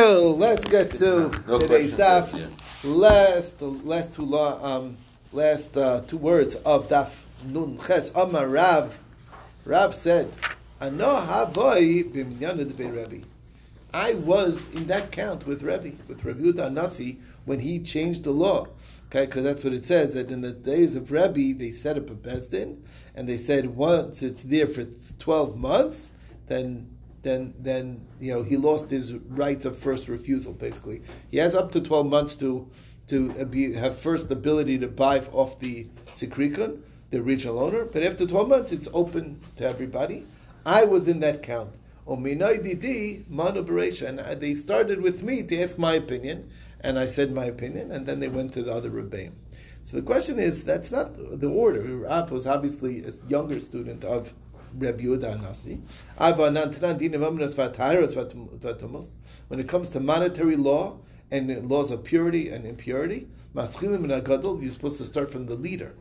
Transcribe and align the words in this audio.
Well, 0.00 0.34
let's 0.34 0.66
get 0.66 0.92
to 0.92 1.30
No 1.46 1.58
today's. 1.58 1.92
Yeah. 1.92 2.48
Last, 2.82 3.60
last 3.60 4.14
two 4.14 4.22
law, 4.24 4.58
um, 4.64 4.96
last 5.30 5.76
uh, 5.76 6.00
two 6.08 6.16
words 6.16 6.54
of 6.54 6.88
daf 6.88 7.10
nun 7.44 7.78
ches 7.86 8.10
Amar 8.14 8.48
Rav. 8.48 8.98
Rav 9.66 9.94
said, 9.94 10.32
"Ano 10.80 11.16
havoi 11.16 12.10
b'minyana 12.10 12.74
de 12.74 12.88
Rebbe." 12.90 13.26
I 13.92 14.14
was 14.14 14.62
in 14.72 14.86
that 14.86 15.12
count 15.12 15.46
with 15.46 15.62
Rebbe, 15.62 15.92
with 16.08 16.24
Rabbi 16.24 16.44
Yehuda 16.44 16.72
Nasi, 16.72 17.18
when 17.44 17.60
he 17.60 17.78
changed 17.78 18.24
the 18.24 18.30
law. 18.30 18.68
Okay, 19.08 19.26
because 19.26 19.44
that's 19.44 19.64
what 19.64 19.74
it 19.74 19.84
says 19.84 20.12
that 20.12 20.30
in 20.30 20.40
the 20.40 20.52
days 20.52 20.96
of 20.96 21.12
Rebbe 21.12 21.58
they 21.58 21.72
set 21.72 21.98
up 21.98 22.08
a 22.08 22.14
bezdin, 22.14 22.78
and 23.14 23.28
they 23.28 23.36
said 23.36 23.76
once 23.76 24.22
it's 24.22 24.44
there 24.44 24.66
for 24.66 24.86
twelve 25.18 25.58
months, 25.58 26.08
then 26.46 26.88
then 27.22 27.54
then 27.58 28.06
you 28.20 28.32
know 28.32 28.42
he 28.42 28.56
lost 28.56 28.90
his 28.90 29.14
rights 29.14 29.64
of 29.64 29.78
first 29.78 30.08
refusal. 30.08 30.52
Basically, 30.52 31.02
he 31.30 31.38
has 31.38 31.54
up 31.54 31.72
to 31.72 31.80
twelve 31.80 32.06
months 32.06 32.34
to 32.36 32.68
to 33.08 33.32
be 33.46 33.74
have 33.74 33.98
first 33.98 34.30
ability 34.30 34.78
to 34.78 34.88
buy 34.88 35.20
off 35.32 35.58
the 35.58 35.86
sikrikun, 36.12 36.80
the 37.10 37.18
original 37.18 37.58
owner. 37.58 37.84
But 37.84 38.02
after 38.02 38.26
twelve 38.26 38.48
months, 38.48 38.72
it's 38.72 38.88
open 38.92 39.40
to 39.56 39.66
everybody. 39.66 40.26
I 40.64 40.84
was 40.84 41.08
in 41.08 41.20
that 41.20 41.42
count. 41.42 41.74
And 42.06 42.30
they 44.40 44.54
started 44.54 45.00
with 45.00 45.22
me 45.22 45.42
to 45.44 45.62
ask 45.62 45.78
my 45.78 45.94
opinion, 45.94 46.50
and 46.80 46.98
I 46.98 47.06
said 47.06 47.32
my 47.32 47.44
opinion, 47.44 47.92
and 47.92 48.06
then 48.06 48.20
they 48.20 48.28
went 48.28 48.52
to 48.54 48.62
the 48.62 48.72
other 48.72 48.90
rebbeim. 48.90 49.32
So 49.82 49.96
the 49.96 50.02
question 50.02 50.38
is, 50.38 50.64
that's 50.64 50.90
not 50.90 51.40
the 51.40 51.48
order. 51.48 51.82
Rav 51.98 52.30
was 52.30 52.46
obviously 52.46 53.04
a 53.04 53.12
younger 53.28 53.60
student 53.60 54.04
of 54.04 54.34
Rabbi 54.76 55.02
Yehuda 55.04 55.40
Nasi. 55.40 55.80
When 59.48 59.60
it 59.60 59.68
comes 59.68 59.90
to 59.90 60.00
monetary 60.00 60.56
law 60.56 60.98
and 61.30 61.68
laws 61.70 61.90
of 61.90 62.04
purity 62.04 62.48
and 62.48 62.66
impurity, 62.66 63.28
you're 63.54 63.68
supposed 63.68 64.98
to 64.98 65.04
start 65.04 65.32
from 65.32 65.46
the 65.46 65.54
leader. 65.54 65.94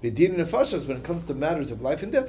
When 0.00 0.16
it 0.16 1.04
comes 1.04 1.24
to 1.24 1.34
matters 1.34 1.70
of 1.70 1.80
life 1.80 2.02
and 2.02 2.12
death, 2.12 2.28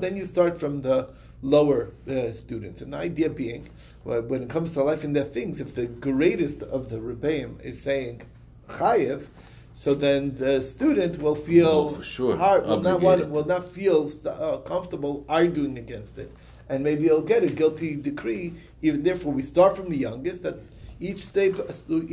then 0.00 0.16
you 0.16 0.24
start 0.24 0.60
from 0.60 0.82
the 0.82 1.08
lower 1.42 1.92
uh, 2.08 2.32
students. 2.32 2.80
And 2.82 2.92
the 2.92 2.98
idea 2.98 3.30
being, 3.30 3.70
when 4.04 4.42
it 4.42 4.50
comes 4.50 4.72
to 4.72 4.82
life 4.82 5.04
and 5.04 5.14
death 5.14 5.32
things, 5.32 5.60
if 5.60 5.74
the 5.74 5.86
greatest 5.86 6.62
of 6.62 6.90
the 6.90 6.98
rebbeim 6.98 7.60
is 7.62 7.80
saying 7.82 8.22
chayev, 8.68 9.26
so 9.82 9.88
then 9.94 10.22
the 10.44 10.54
student 10.74 11.12
will 11.24 11.38
feel 11.48 11.68
Oh, 11.68 11.88
for 11.96 12.02
sure. 12.14 12.36
hard, 12.36 12.66
will 12.66 12.82
not 12.90 13.00
want, 13.06 13.20
will 13.34 13.46
not 13.54 13.64
feel 13.76 14.00
uh, 14.26 14.58
comfortable 14.72 15.14
arguing 15.40 15.78
against 15.84 16.18
it, 16.18 16.30
and 16.68 16.84
maybe 16.84 17.04
he'll 17.04 17.28
get 17.34 17.42
a 17.42 17.50
guilty 17.60 17.90
decree. 18.10 18.46
Even 18.82 19.02
therefore, 19.08 19.32
we 19.32 19.42
start 19.54 19.72
from 19.78 19.88
the 19.94 19.96
youngest. 20.08 20.42
That 20.42 20.56
each 21.08 21.22
step, 21.30 21.52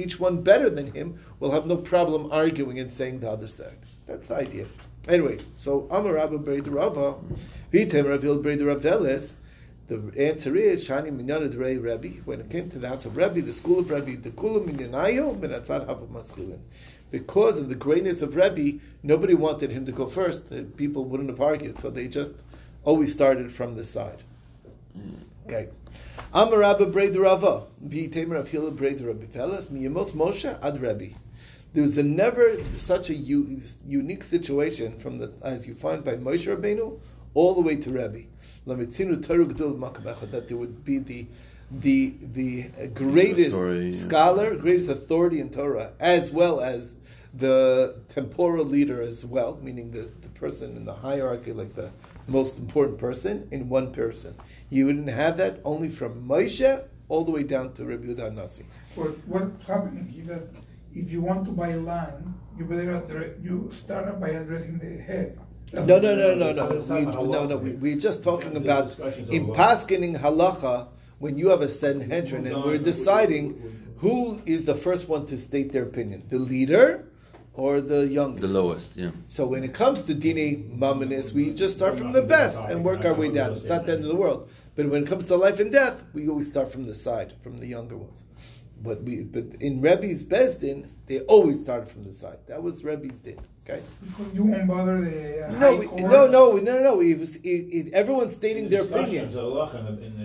each 0.04 0.16
one 0.28 0.36
better 0.52 0.70
than 0.78 0.88
him, 0.94 1.20
will 1.40 1.52
have 1.52 1.66
no 1.73 1.78
problem 1.94 2.22
arguing 2.32 2.80
and 2.80 2.90
saying 3.00 3.20
the 3.20 3.30
other 3.36 3.50
side. 3.50 3.80
That's 4.08 4.26
the 4.28 4.36
idea. 4.36 4.66
Anyway, 5.16 5.38
so 5.58 5.88
Amar 5.92 6.14
Rabba 6.14 6.38
Bered 6.40 6.73
Rava, 6.73 7.16
Vitem 7.73 8.06
Ravil 8.12 8.42
Bered 8.44 8.62
Ravelis. 8.72 9.32
The 9.90 9.98
answer 10.30 10.54
is 10.58 10.88
Shani 10.88 11.12
Minyana 11.18 11.48
Rei 11.58 11.76
Rebbe. 11.78 12.12
When 12.26 12.40
it 12.42 12.50
came 12.50 12.70
to 12.72 12.80
the 12.80 12.90
house 12.90 13.06
of 13.06 13.16
Rebbe, 13.16 13.42
the 13.42 13.54
school 13.62 13.80
of 13.80 13.90
Rebbe, 13.90 14.14
the 14.22 14.32
Kula 14.40 14.60
Minyanayo 14.68 15.26
Minatzad 15.42 15.86
Hava 15.88 16.06
Maskilin. 16.16 16.60
Because 17.10 17.58
of 17.58 17.70
the 17.70 17.76
greatness 17.76 18.22
of 18.22 18.36
Rebbe, 18.36 18.80
nobody 19.02 19.34
wanted 19.34 19.72
him 19.72 19.86
to 19.86 19.92
go 19.92 20.08
first. 20.08 20.52
People 20.76 21.06
wouldn't 21.06 21.30
have 21.30 21.42
argued, 21.42 21.80
so 21.80 21.90
they 21.90 22.08
just 22.08 22.36
always 22.84 23.14
started 23.14 23.54
from 23.54 23.76
this 23.76 23.90
side. 23.90 24.24
Okay. 25.46 25.70
Amar 26.34 26.60
Rabba 26.60 26.88
Bered 26.88 27.18
Rava, 27.18 27.68
Vitem 27.86 28.30
Ravil 28.30 28.72
Bered 28.72 29.06
Rabbi 29.06 29.26
Velis, 29.26 29.70
Miyamos 29.70 30.12
Moshe 30.12 30.58
Ad 30.62 30.82
Rebbe. 30.82 31.16
There 31.74 31.84
was 31.84 31.96
the 31.96 32.04
never 32.04 32.58
such 32.78 33.10
a 33.10 33.14
u- 33.14 33.62
unique 33.88 34.24
situation 34.24 35.00
from 35.00 35.20
the 35.20 35.32
as 35.42 35.68
you 35.68 35.76
find 35.76 36.04
by 36.04 36.16
Moshe 36.16 36.48
Rabbeinu 36.54 37.00
all 37.34 37.54
the 37.56 37.62
way 37.62 37.76
to 37.76 37.90
Rebbe. 37.92 38.23
Lamitzinu 38.66 39.26
Torah 39.26 39.46
Gedul 39.46 39.78
Makabecha, 39.78 40.30
that 40.32 40.50
there 40.50 40.58
would 40.58 40.84
be 40.84 41.00
the 41.00 41.28
the 41.72 42.14
the 42.22 42.64
greatest 42.94 43.50
Authority, 43.50 43.90
yeah. 43.90 44.00
scholar, 44.02 44.56
greatest 44.56 44.90
authority 44.90 45.40
in 45.40 45.50
Torah, 45.50 45.92
as 46.00 46.32
well 46.32 46.62
as 46.62 46.94
the 47.33 47.95
temporal 48.14 48.65
leader 48.65 49.02
as 49.02 49.26
well, 49.26 49.60
meaning 49.61 49.92
the, 49.92 50.10
the 50.21 50.30
person 50.30 50.76
in 50.76 50.86
the 50.86 50.93
hierarchy, 50.93 51.54
like 51.54 51.76
the 51.76 51.92
most 52.27 52.58
important 52.58 52.98
person, 52.98 53.48
in 53.52 53.70
one 53.70 53.93
person. 53.93 54.36
You 54.70 54.88
wouldn't 54.88 55.10
have 55.10 55.37
that 55.37 55.60
only 55.64 55.89
from 55.89 56.27
Moshe 56.27 56.83
all 57.10 57.23
the 57.23 57.32
way 57.32 57.43
down 57.43 57.73
to 57.73 57.86
Rabbi 57.86 58.08
Yehuda 58.08 58.33
Nasi. 58.33 58.66
But 58.95 59.17
what's 59.27 59.66
happening 59.66 60.14
is 60.17 60.27
that 60.27 60.43
if 60.93 61.11
you 61.11 61.21
want 61.21 61.45
to 61.45 61.52
buy 61.52 61.76
land, 61.76 62.33
you 62.58 62.66
better 62.66 62.95
address, 62.98 63.32
you 63.42 63.70
start 63.71 64.20
by 64.20 64.30
addressing 64.30 64.80
the 64.80 65.02
head. 65.02 65.39
That's 65.71 65.87
No, 65.87 65.99
no, 65.99 66.16
no, 66.16 66.33
no, 66.33 66.52
no. 66.54 66.66
We, 66.67 67.04
about 67.04 67.14
no, 67.16 67.45
no. 67.45 67.58
halacha. 67.58 67.61
We, 67.61 67.71
we're 67.71 67.99
just 67.99 68.23
talking 68.23 68.54
The 68.54 68.61
about 68.61 68.87
discussions 68.87 69.30
in 69.30 69.49
on 69.49 69.55
paskening 69.55 70.20
halacha 70.20 70.87
when 71.20 71.37
you 71.37 71.49
have 71.49 71.61
a 71.61 71.70
Sanhedrin 71.70 72.48
and 72.48 72.64
we're 72.64 72.77
deciding 72.77 73.93
who 73.98 74.42
is 74.45 74.66
the 74.66 74.76
first 74.76 75.10
one 75.10 75.26
to 75.27 75.37
state 75.37 75.71
their 75.73 75.83
opinion, 75.83 76.23
the 76.30 76.39
leader 76.39 77.05
or 77.58 77.82
the 77.82 78.08
youngest. 78.08 78.42
The 78.42 78.48
lowest, 78.62 78.92
yeah. 78.95 79.12
So 79.26 79.45
when 79.48 79.64
it 79.64 79.73
comes 79.73 80.04
to 80.04 80.14
dini 80.16 80.78
mamanis, 80.78 81.34
we 81.34 81.52
just 81.54 81.76
start 81.76 81.98
from 81.98 82.14
the 82.14 82.22
best 82.22 82.58
and 82.58 82.86
work 82.86 83.04
our 83.04 83.14
way 83.16 83.30
down. 83.32 83.54
It's 83.54 83.66
not 83.66 83.86
the 83.86 83.94
end 83.94 84.04
of 84.04 84.10
the 84.10 84.16
world. 84.16 84.48
But 84.76 84.90
when 84.90 85.04
it 85.04 85.10
comes 85.10 85.26
to 85.26 85.36
life 85.36 85.60
and 85.60 85.72
death, 85.72 86.04
we 86.14 86.30
always 86.30 86.48
start 86.48 86.72
from 86.72 86.86
the 86.86 86.94
side, 86.94 87.34
from 87.44 87.60
the 87.60 87.66
younger 87.67 87.98
ones. 87.98 88.23
But 88.82 89.02
we, 89.02 89.23
but 89.23 89.46
in 89.60 89.82
Rebbe's 89.82 90.23
bezdin, 90.23 90.86
they 91.08 91.22
always 91.22 91.60
started 91.60 91.90
from 91.90 92.04
the 92.04 92.14
side. 92.14 92.38
That 92.48 92.62
was 92.62 92.84
Rebbe's 92.84 93.17
din. 93.26 93.40
Okay. 93.67 93.82
You 94.34 94.46
won't 94.46 94.67
bother 94.67 95.02
the 95.02 95.48
uh, 95.48 95.52
No, 95.52 95.58
high 95.58 95.76
we, 95.80 95.88
court. 95.88 96.02
no, 96.04 96.28
no, 96.28 96.52
no, 96.54 96.80
no. 96.80 97.02
It 97.02 97.20
was 97.20 97.36
it, 97.38 97.50
it, 97.78 97.94
everyone's 97.94 98.34
stating 98.36 98.70
their 98.70 98.84
opinion. 98.84 99.26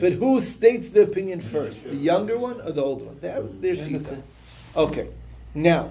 But 0.01 0.13
who 0.13 0.41
states 0.43 0.91
the 0.91 1.03
opinion 1.05 1.41
first, 1.41 1.83
the 1.83 1.97
younger 1.97 2.37
one 2.39 2.61
or 2.61 2.73
the 2.73 2.83
older 2.85 3.07
one? 3.07 3.19
That 3.21 3.43
was 3.43 3.59
their 3.59 3.75
shita. 3.75 4.23
Okay, 4.77 5.09
now, 5.55 5.91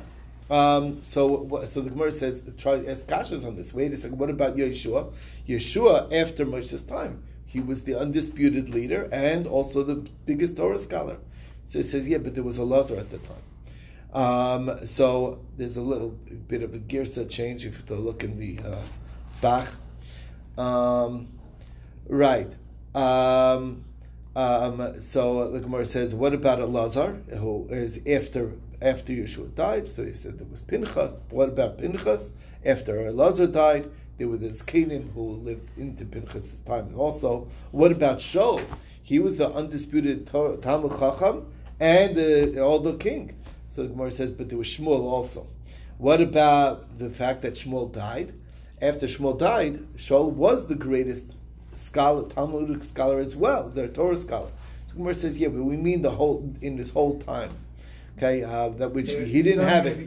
um, 0.51 1.01
so 1.01 1.65
so 1.65 1.81
the 1.81 1.89
Gemara 1.89 2.11
says, 2.11 2.43
try 2.57 2.83
ask 2.85 3.07
Kashas 3.07 3.45
on 3.45 3.55
this. 3.55 3.73
Wait 3.73 3.93
a 3.93 3.97
second. 3.97 4.17
What 4.17 4.29
about 4.29 4.57
Yeshua? 4.57 5.13
Yeshua, 5.47 6.11
after 6.13 6.45
Moshe's 6.45 6.83
time, 6.83 7.23
he 7.45 7.59
was 7.59 7.85
the 7.85 7.97
undisputed 7.97 8.69
leader 8.69 9.09
and 9.11 9.47
also 9.47 9.83
the 9.83 9.95
biggest 10.25 10.57
Torah 10.57 10.77
scholar. 10.77 11.17
So 11.65 11.79
it 11.79 11.85
says, 11.85 12.07
yeah, 12.07 12.17
but 12.17 12.35
there 12.35 12.43
was 12.43 12.57
a 12.57 12.65
Lazar 12.65 12.97
at 12.97 13.09
the 13.11 13.19
time. 13.19 13.43
Um, 14.13 14.85
so 14.85 15.39
there's 15.57 15.77
a 15.77 15.81
little 15.81 16.09
bit 16.09 16.63
of 16.63 16.73
a 16.73 16.79
girsa 16.79 17.29
change 17.29 17.65
if 17.65 17.89
you 17.89 17.95
look 17.95 18.23
in 18.23 18.37
the 18.37 18.59
uh, 18.61 18.83
Bach. 19.41 19.69
Um, 20.57 21.29
right. 22.07 22.51
Um, 22.93 23.85
um, 24.35 25.01
so 25.01 25.49
the 25.49 25.61
Gemara 25.61 25.85
says, 25.85 26.13
what 26.13 26.33
about 26.33 26.59
a 26.59 26.63
Elazar, 26.63 27.37
who 27.37 27.67
is 27.69 27.99
after 28.05 28.53
after 28.81 29.13
Yeshua 29.13 29.53
died? 29.55 29.87
So 29.87 30.03
he 30.03 30.13
said 30.13 30.39
there 30.39 30.47
was 30.47 30.61
Pinchas. 30.61 31.23
What 31.29 31.49
about 31.49 31.77
Pinchas? 31.77 32.33
After 32.65 32.95
Elazar 32.95 33.51
died, 33.51 33.89
there 34.17 34.27
was 34.27 34.39
this 34.39 34.61
Canaan 34.61 35.11
who 35.13 35.31
lived 35.31 35.69
into 35.77 36.05
Pinchas' 36.05 36.61
time. 36.61 36.87
And 36.87 36.95
also, 36.95 37.47
what 37.71 37.91
about 37.91 38.19
Shaul? 38.19 38.63
He 39.01 39.19
was 39.19 39.37
the 39.37 39.49
undisputed 39.49 40.27
Talmud 40.27 40.99
Chacham 40.99 41.51
and 41.79 42.11
uh, 42.11 42.77
the 42.77 42.97
king. 42.99 43.35
So 43.67 43.83
the 43.83 43.89
Gemara 43.89 44.11
says, 44.11 44.31
but 44.31 44.49
there 44.49 44.57
was 44.57 44.67
Shmuel 44.67 45.03
also. 45.03 45.47
What 45.97 46.21
about 46.21 46.97
the 46.99 47.09
fact 47.09 47.41
that 47.41 47.55
Shmuel 47.55 47.91
died? 47.91 48.33
After 48.81 49.07
Shmuel 49.07 49.37
died, 49.39 49.87
Shaul 49.95 50.31
was 50.31 50.67
the 50.67 50.75
greatest 50.75 51.25
scholar, 51.75 52.27
Talmudic 52.29 52.83
scholar 52.83 53.19
as 53.19 53.35
well, 53.35 53.69
the 53.69 53.87
Torah 53.87 54.17
scholar. 54.17 54.49
So 54.87 54.93
the 54.93 54.97
Gemara 54.97 55.13
says, 55.15 55.37
yeah, 55.39 55.47
but 55.47 55.63
we 55.63 55.77
mean 55.77 56.01
the 56.01 56.11
whole 56.11 56.53
in 56.61 56.75
this 56.75 56.91
whole 56.91 57.19
time, 57.19 57.51
okay, 58.21 58.43
uh, 58.43 58.69
that 58.69 58.93
which 58.93 59.11
he 59.11 59.41
didn't 59.41 59.67
have 59.67 59.85
it. 59.85 59.97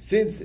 Since, 0.00 0.42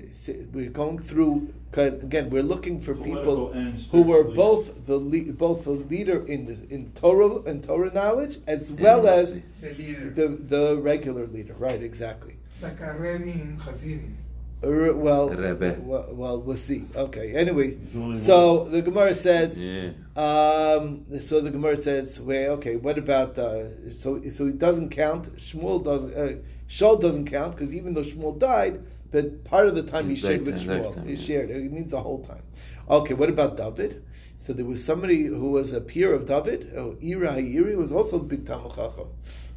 we're 0.54 0.70
going 0.70 1.00
through 1.00 1.54
again, 1.74 2.30
we're 2.30 2.44
looking 2.44 2.82
for 2.82 2.96
Political 2.96 3.50
people 3.50 3.54
who 3.92 4.02
were 4.02 4.24
both 4.24 4.86
the 4.88 4.98
le- 4.98 5.34
both 5.34 5.66
the 5.66 5.72
leader 5.72 6.26
in 6.26 6.68
in 6.70 6.92
Torah 6.94 7.42
and 7.42 7.64
Torah 7.64 7.94
knowledge 7.94 8.38
as 8.48 8.72
well 8.72 9.08
as 9.08 9.42
The 9.62 10.10
the 10.16 10.28
the 10.28 10.78
regular 10.82 11.28
leader. 11.28 11.54
Right, 11.54 11.84
exactly. 11.84 12.38
like 12.62 12.80
a 12.80 12.98
Rebbe 12.98 13.30
in. 13.30 14.18
Uh, 14.62 14.94
well, 14.94 15.30
Rebbe. 15.30 15.78
well, 15.82 16.08
well, 16.12 16.42
we'll 16.42 16.58
see. 16.58 16.84
Okay. 16.94 17.34
Anyway, 17.34 17.78
so 18.18 18.66
the 18.66 18.82
Gemara 18.82 19.14
says. 19.14 19.58
Yeah. 19.58 19.92
Um, 20.18 21.06
so 21.22 21.40
the 21.40 21.50
Gemara 21.50 21.78
says, 21.78 22.20
"Wait, 22.20 22.48
okay. 22.48 22.76
What 22.76 22.98
about 22.98 23.38
uh, 23.38 23.92
so? 23.92 24.22
So 24.30 24.48
it 24.48 24.60
doesn't 24.60 24.90
count. 24.90 25.38
Shmuel 25.38 25.84
doesn't. 25.84 26.14
Uh, 26.14 26.36
Shaul 26.70 27.02
doesn't 27.02 27.26
count 27.26 27.56
because 27.56 27.74
even 27.74 27.94
though 27.94 28.04
Shmuel 28.04 28.38
died, 28.38 28.84
but 29.12 29.46
part 29.46 29.68
of 29.68 29.76
the 29.76 29.84
time 29.84 30.10
he 30.10 30.18
shared 30.18 30.46
with 30.46 30.62
Shmuel. 30.62 30.86
lifetime, 30.88 31.08
he 31.08 31.14
yeah. 31.14 31.26
shared. 31.26 31.52
It 31.52 31.72
means 31.72 31.90
the 31.90 32.02
whole 32.02 32.22
time. 32.22 32.44
Okay. 32.90 33.14
What 33.14 33.30
about 33.30 33.56
David? 33.56 34.04
So 34.36 34.52
there 34.52 34.66
was 34.66 34.84
somebody 34.84 35.26
who 35.26 35.52
was 35.52 35.72
a 35.72 35.80
peer 35.80 36.14
of 36.14 36.26
David. 36.26 36.74
Oh, 36.76 36.98
Ira 37.02 37.34
Ha'iri 37.34 37.76
was 37.76 37.94
also 37.94 38.18
a 38.18 38.24
big 38.24 38.46
Chacham. 38.46 39.08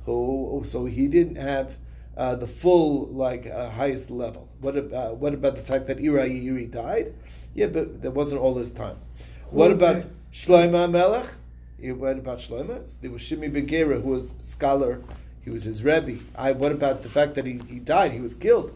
who 0.06 0.62
so 0.64 0.86
he 0.86 1.08
didn't 1.08 1.36
have 1.36 1.76
uh, 2.16 2.34
the 2.34 2.46
full 2.46 3.06
like 3.08 3.46
uh, 3.46 3.70
highest 3.70 4.10
level. 4.10 4.48
What 4.60 4.76
about 4.76 5.16
what 5.16 5.34
about 5.34 5.56
the 5.56 5.62
fact 5.62 5.86
that 5.86 5.98
Ira 5.98 6.28
Iri 6.28 6.66
died? 6.66 7.14
Yeah, 7.54 7.66
but 7.66 8.02
that 8.02 8.12
wasn't 8.12 8.40
all 8.40 8.56
his 8.56 8.72
time. 8.72 8.96
What 9.50 9.70
about 9.70 10.04
Shlomo 10.32 10.90
Melech? 10.90 11.28
What 11.78 12.18
about 12.18 12.38
Shlomo? 12.38 12.82
There 13.00 13.10
was 13.10 13.22
Shimi 13.22 13.50
Begera, 13.50 14.00
who 14.00 14.08
was 14.08 14.30
a 14.40 14.44
scholar. 14.44 15.02
He 15.42 15.50
was 15.50 15.64
his 15.64 15.82
rebbe. 15.82 16.20
I, 16.36 16.52
what 16.52 16.70
about 16.70 17.02
the 17.02 17.10
fact 17.10 17.34
that 17.34 17.44
he, 17.44 17.60
he 17.68 17.80
died? 17.80 18.12
He 18.12 18.20
was 18.20 18.34
killed. 18.34 18.72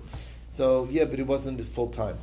So 0.49 0.89
yeah, 0.91 1.05
but 1.05 1.21
it 1.21 1.27
wasn't 1.27 1.59
his 1.59 1.69
full 1.69 1.89
time. 1.89 2.19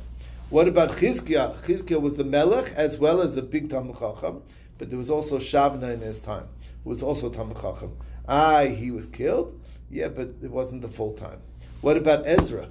What 0.50 0.68
about 0.68 0.90
Chizkiah? 0.90 1.56
Chizkiah 1.62 2.00
was 2.00 2.16
the 2.16 2.24
Melech 2.24 2.72
as 2.76 2.98
well 2.98 3.22
as 3.22 3.34
the 3.34 3.42
big 3.42 3.70
Talmud 3.70 3.98
Chacham, 3.98 4.42
but 4.78 4.90
there 4.90 4.98
was 4.98 5.10
also 5.10 5.38
Shavna 5.38 5.94
in 5.94 6.00
his 6.00 6.20
time, 6.20 6.48
who 6.82 6.90
was 6.90 7.02
also 7.02 7.30
Talmud 7.30 7.56
Chacham. 7.60 7.96
Aye, 8.28 8.68
he 8.68 8.90
was 8.90 9.06
killed. 9.06 9.58
Yeah, 9.90 10.08
but 10.08 10.34
it 10.42 10.50
wasn't 10.50 10.82
the 10.82 10.88
full 10.88 11.12
time. 11.12 11.38
What 11.80 11.96
about 11.96 12.26
Ezra? 12.26 12.68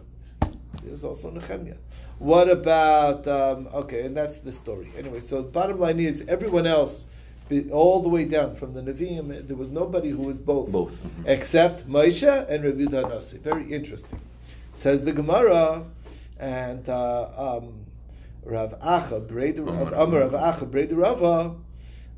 There 0.82 0.92
was 0.92 1.04
also 1.04 1.30
Nehemiah. 1.32 1.76
What 2.20 2.50
about 2.50 3.28
um, 3.28 3.68
okay, 3.74 4.06
and 4.06 4.16
that's 4.16 4.40
the 4.40 4.54
story. 4.54 4.92
Anyway, 4.98 5.22
so 5.22 5.42
the 5.42 5.50
bottom 5.50 5.80
line 5.80 6.00
is 6.00 6.24
everyone 6.28 6.68
else, 6.68 7.06
all 7.72 8.02
the 8.02 8.10
way 8.10 8.26
down 8.26 8.56
from 8.56 8.74
the 8.74 8.82
Nevi'im, 8.82 9.48
there 9.48 9.56
was 9.56 9.70
nobody 9.70 10.10
who 10.10 10.24
was 10.24 10.40
both, 10.40 10.72
both, 10.72 10.94
mm-hmm. 10.94 11.28
except 11.28 11.88
Moshe 11.88 12.50
and 12.50 12.64
Rabbi 12.64 12.84
Danasi. 12.84 13.40
Very 13.40 13.72
interesting. 13.72 14.22
Says 14.74 15.04
the 15.04 15.12
Gemara, 15.12 15.86
and 16.40 16.88
uh, 16.90 17.30
um, 17.38 17.86
Rav 18.44 18.80
Acha, 18.80 19.30
Rav 19.66 19.94
Amar 19.94 20.22
Rav 20.22 20.32
Acha, 20.32 20.70
Breda 20.70 20.96
Rava. 20.96 21.56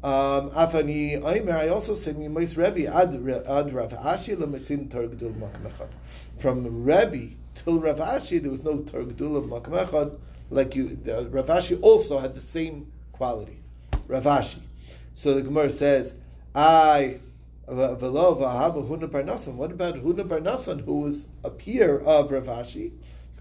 Um, 0.06 0.52
I 0.54 1.68
also 1.70 1.96
ad. 1.96 3.12
From 6.38 6.84
Rebbe 6.84 7.34
till 7.56 7.80
Rav 7.80 7.98
Ashi, 7.98 8.40
there 8.40 8.52
was 8.52 8.64
no 8.64 8.78
Torgdul 8.78 9.36
of 9.36 9.46
Makmechad. 9.46 10.20
Like 10.52 10.76
you, 10.76 10.96
the, 10.96 11.26
Rav 11.26 11.48
Ashi 11.48 11.80
also 11.82 12.20
had 12.20 12.36
the 12.36 12.42
same 12.42 12.92
quality. 13.14 13.58
Rav 14.08 14.26
Ashi. 14.26 14.60
So 15.16 15.34
the 15.34 15.42
Gemara 15.42 15.72
says, 15.72 16.14
I 16.54 17.18
what 17.66 17.80
about 17.80 18.76
Huna 18.86 19.10
Barnasan, 20.28 20.86
who 20.86 21.00
was 21.00 21.26
a 21.44 21.50
peer 21.50 21.98
of 21.98 22.32
Rav 22.32 22.44
Ashi? 22.44 22.92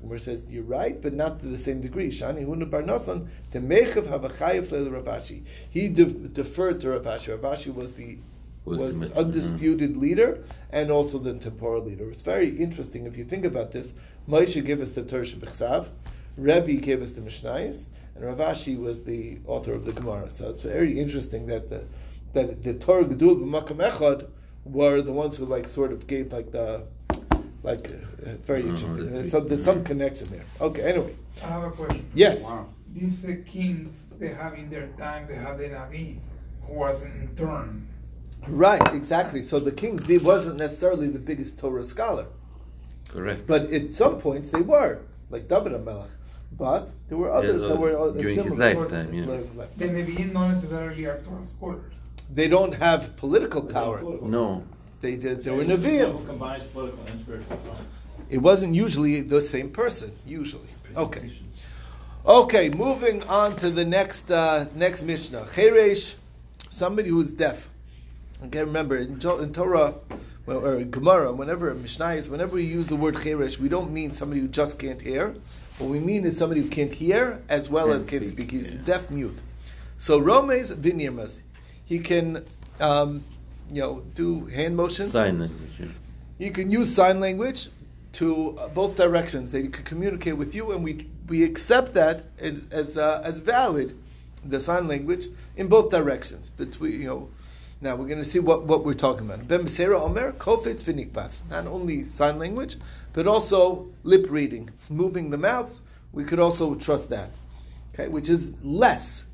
Gemara 0.05 0.21
says 0.21 0.43
you're 0.49 0.63
right, 0.63 1.01
but 1.01 1.13
not 1.13 1.41
to 1.41 1.47
the 1.47 1.59
same 1.59 1.81
degree. 1.81 2.11
Shani 2.11 2.47
Huna 2.47 2.71
Bar 2.71 2.83
Nasan 2.83 3.29
the 3.53 3.59
Mechav 3.59 4.07
Havachayev 4.07 4.69
Ravashi. 4.69 5.43
He 5.69 5.89
de- 5.89 6.05
deferred 6.05 6.81
to 6.81 6.89
Ravashi. 6.89 7.37
Ravashi 7.37 7.75
was 7.75 7.93
the 7.93 8.19
was 8.65 8.99
the 8.99 9.15
undisputed 9.17 9.97
leader 9.97 10.43
and 10.71 10.91
also 10.91 11.19
the 11.19 11.35
temporal 11.35 11.85
leader. 11.85 12.11
It's 12.11 12.23
very 12.23 12.57
interesting 12.57 13.07
if 13.07 13.17
you 13.17 13.25
think 13.25 13.45
about 13.45 13.73
this. 13.73 13.93
Moshe 14.29 14.65
gave 14.65 14.81
us 14.81 14.91
the 14.91 15.03
Torah 15.03 15.27
Bechsav, 15.27 15.89
Rebbe 16.37 16.81
gave 16.81 17.03
us 17.03 17.11
the 17.11 17.21
Mishnayos, 17.21 17.87
and 18.15 18.25
Ravashi 18.25 18.79
was 18.79 19.05
the 19.05 19.39
author 19.47 19.73
of 19.73 19.85
the 19.85 19.93
Gemara. 19.93 20.31
So 20.31 20.49
it's 20.49 20.63
very 20.63 20.99
interesting 20.99 21.47
that 21.49 21.69
the 21.69 21.85
that 22.33 22.65
the 22.65 22.75
Torah 22.75 23.05
Gedul 23.05 23.39
b'Makam 23.39 23.91
Echad 23.91 24.29
were 24.65 25.03
the 25.03 25.13
ones 25.13 25.37
who 25.37 25.45
like 25.45 25.69
sort 25.69 25.93
of 25.93 26.07
gave 26.07 26.33
like 26.33 26.53
the 26.53 26.85
like, 27.65 27.89
uh, 27.89 28.37
very 28.47 28.61
interesting. 28.61 29.11
There's 29.11 29.31
some, 29.31 29.49
there's 29.49 29.65
some 29.65 29.83
connection 29.83 30.29
there. 30.29 30.45
Okay, 30.61 30.83
anyway. 30.83 31.15
I 31.43 31.47
have 31.47 31.65
a 31.65 31.71
question. 31.71 32.09
Yes. 32.15 32.43
Wow. 32.43 32.69
These 32.93 33.25
uh, 33.25 33.35
kings, 33.47 33.97
they 34.21 34.29
have 34.29 34.55
in 34.55 34.71
their 34.71 34.87
time, 34.99 35.27
they 35.27 35.35
have 35.35 35.59
the 35.59 35.65
Navi 35.65 36.19
who 36.63 36.75
was 36.75 37.03
in 37.03 37.31
turn. 37.37 37.89
Right, 38.47 38.95
exactly. 38.95 39.43
So 39.43 39.59
the 39.59 39.73
king 39.73 39.97
they 39.97 40.19
wasn't 40.19 40.59
necessarily 40.59 41.09
the 41.09 41.19
biggest 41.19 41.59
Torah 41.59 41.83
scholar. 41.83 42.27
Correct. 43.09 43.47
But 43.47 43.73
at 43.73 43.95
some 43.95 44.21
points 44.21 44.51
they 44.51 44.61
were, 44.61 45.01
like 45.31 45.49
David 45.49 45.73
Melech. 45.85 46.11
But 46.53 46.91
there 47.09 47.19
were 47.19 47.33
others 47.33 47.63
yeah, 47.63 47.69
that 47.69 47.79
were 47.79 47.99
uh, 47.99 48.11
during 48.13 48.37
similar. 48.37 48.51
his 48.51 48.59
lifetime. 48.81 49.15
Yeah. 49.15 49.65
The 49.77 49.89
Nevi'im 49.89 50.33
not 50.33 50.55
necessarily 50.55 51.05
are 51.07 51.19
Torah 51.23 51.47
scholars. 51.47 51.93
They 52.33 52.47
don't 52.47 52.75
have 52.75 53.17
political 53.17 53.63
power. 53.63 54.03
No. 54.23 54.65
They 55.05 55.17
did. 55.17 55.45
They 55.45 55.51
were 55.51 55.65
Nevi'im. 55.65 56.25
combines 56.25 56.65
political 56.65 57.05
and 57.05 57.21
spiritual. 57.21 57.61
It 58.31 58.39
wasn't 58.39 58.75
usually 58.75 59.21
the 59.21 59.43
same 59.43 59.69
person. 59.69 60.13
Usually, 60.27 60.71
okay. 60.97 61.31
Okay, 62.25 62.71
moving 62.71 63.23
on 63.25 63.55
to 63.57 63.69
the 63.69 63.85
next 63.85 64.31
uh, 64.31 64.65
next 64.75 65.03
Mishnah. 65.03 65.43
Cheresh, 65.53 66.15
somebody 66.71 67.11
who 67.11 67.21
is 67.21 67.35
deaf. 67.35 67.69
Okay, 68.47 68.61
remember 68.61 68.97
in, 68.97 69.21
in 69.21 69.53
Torah 69.53 69.97
well, 70.47 70.65
or 70.65 70.83
Gemara, 70.85 71.35
whenever 71.35 71.75
Mishnah 71.75 72.15
is, 72.15 72.31
whenever 72.31 72.55
we 72.55 72.65
use 72.65 72.87
the 72.87 72.97
word 72.97 73.17
cheresh, 73.17 73.59
we 73.59 73.69
don't 73.69 73.93
mean 73.93 74.15
somebody 74.15 74.41
who 74.41 74.49
just 74.49 74.79
can't 74.79 75.03
hear. 75.03 75.35
What 75.77 75.91
we 75.91 76.01
mean 76.01 76.25
is 76.25 76.39
somebody 76.39 76.63
who 76.63 76.71
can't 76.71 76.95
hear 76.95 77.43
as 77.51 77.69
well 77.69 77.89
can't 77.89 78.01
as 78.01 78.09
can't 78.09 78.27
speak. 78.27 78.49
speak. 78.49 78.51
He's 78.53 78.73
yeah. 78.73 78.81
deaf 78.87 79.11
mute. 79.11 79.43
So 79.99 80.19
Romes 80.19 80.71
Vinirmas, 80.71 81.41
he 81.85 81.99
can 81.99 82.47
um, 82.81 83.25
you 83.71 83.81
know, 83.83 84.01
do 84.15 84.47
hand 84.47 84.77
motions. 84.77 85.13
Sign 85.13 85.41
language. 85.41 85.71
Yeah. 85.79 85.87
You 86.39 86.51
can 86.51 86.71
use 86.71 86.95
sign 86.95 87.21
language 87.21 87.69
to 88.13 88.57
uh, 88.59 88.69
both 88.69 88.97
directions. 88.97 89.53
They 89.53 89.69
can 89.69 89.85
communicate 89.85 90.37
with 90.37 90.55
you, 90.55 90.73
and 90.73 90.83
we 90.85 91.09
we 91.29 91.43
accept 91.43 91.95
that 91.95 92.25
as 92.39 92.65
as, 92.71 92.97
uh, 92.97 93.23
as 93.25 93.39
valid, 93.39 93.99
the 94.45 94.61
sign 94.61 94.89
language 94.89 95.27
in 95.57 95.69
both 95.69 95.91
directions. 95.91 96.51
Between 96.51 97.01
you 97.01 97.07
know, 97.07 97.29
now 97.81 97.97
we're 97.97 98.07
going 98.07 98.23
to 98.23 98.29
see 98.29 98.39
what, 98.39 98.65
what 98.65 98.85
we're 98.85 98.95
talking 98.95 99.27
about. 99.31 99.47
Ben 99.47 99.61
Omer 99.61 100.33
Kofetz 100.33 100.83
V'Nikbats. 100.83 101.41
Not 101.51 101.67
only 101.67 102.05
sign 102.05 102.39
language, 102.39 102.77
but 103.13 103.27
also 103.27 103.89
lip 104.03 104.27
reading, 104.31 104.71
moving 104.89 105.31
the 105.31 105.39
mouths. 105.39 105.83
We 106.13 106.25
could 106.25 106.39
also 106.39 106.77
trust 106.77 107.11
that, 107.11 107.31
okay, 107.93 108.09
which 108.09 108.29
is 108.29 108.53
less 108.63 109.25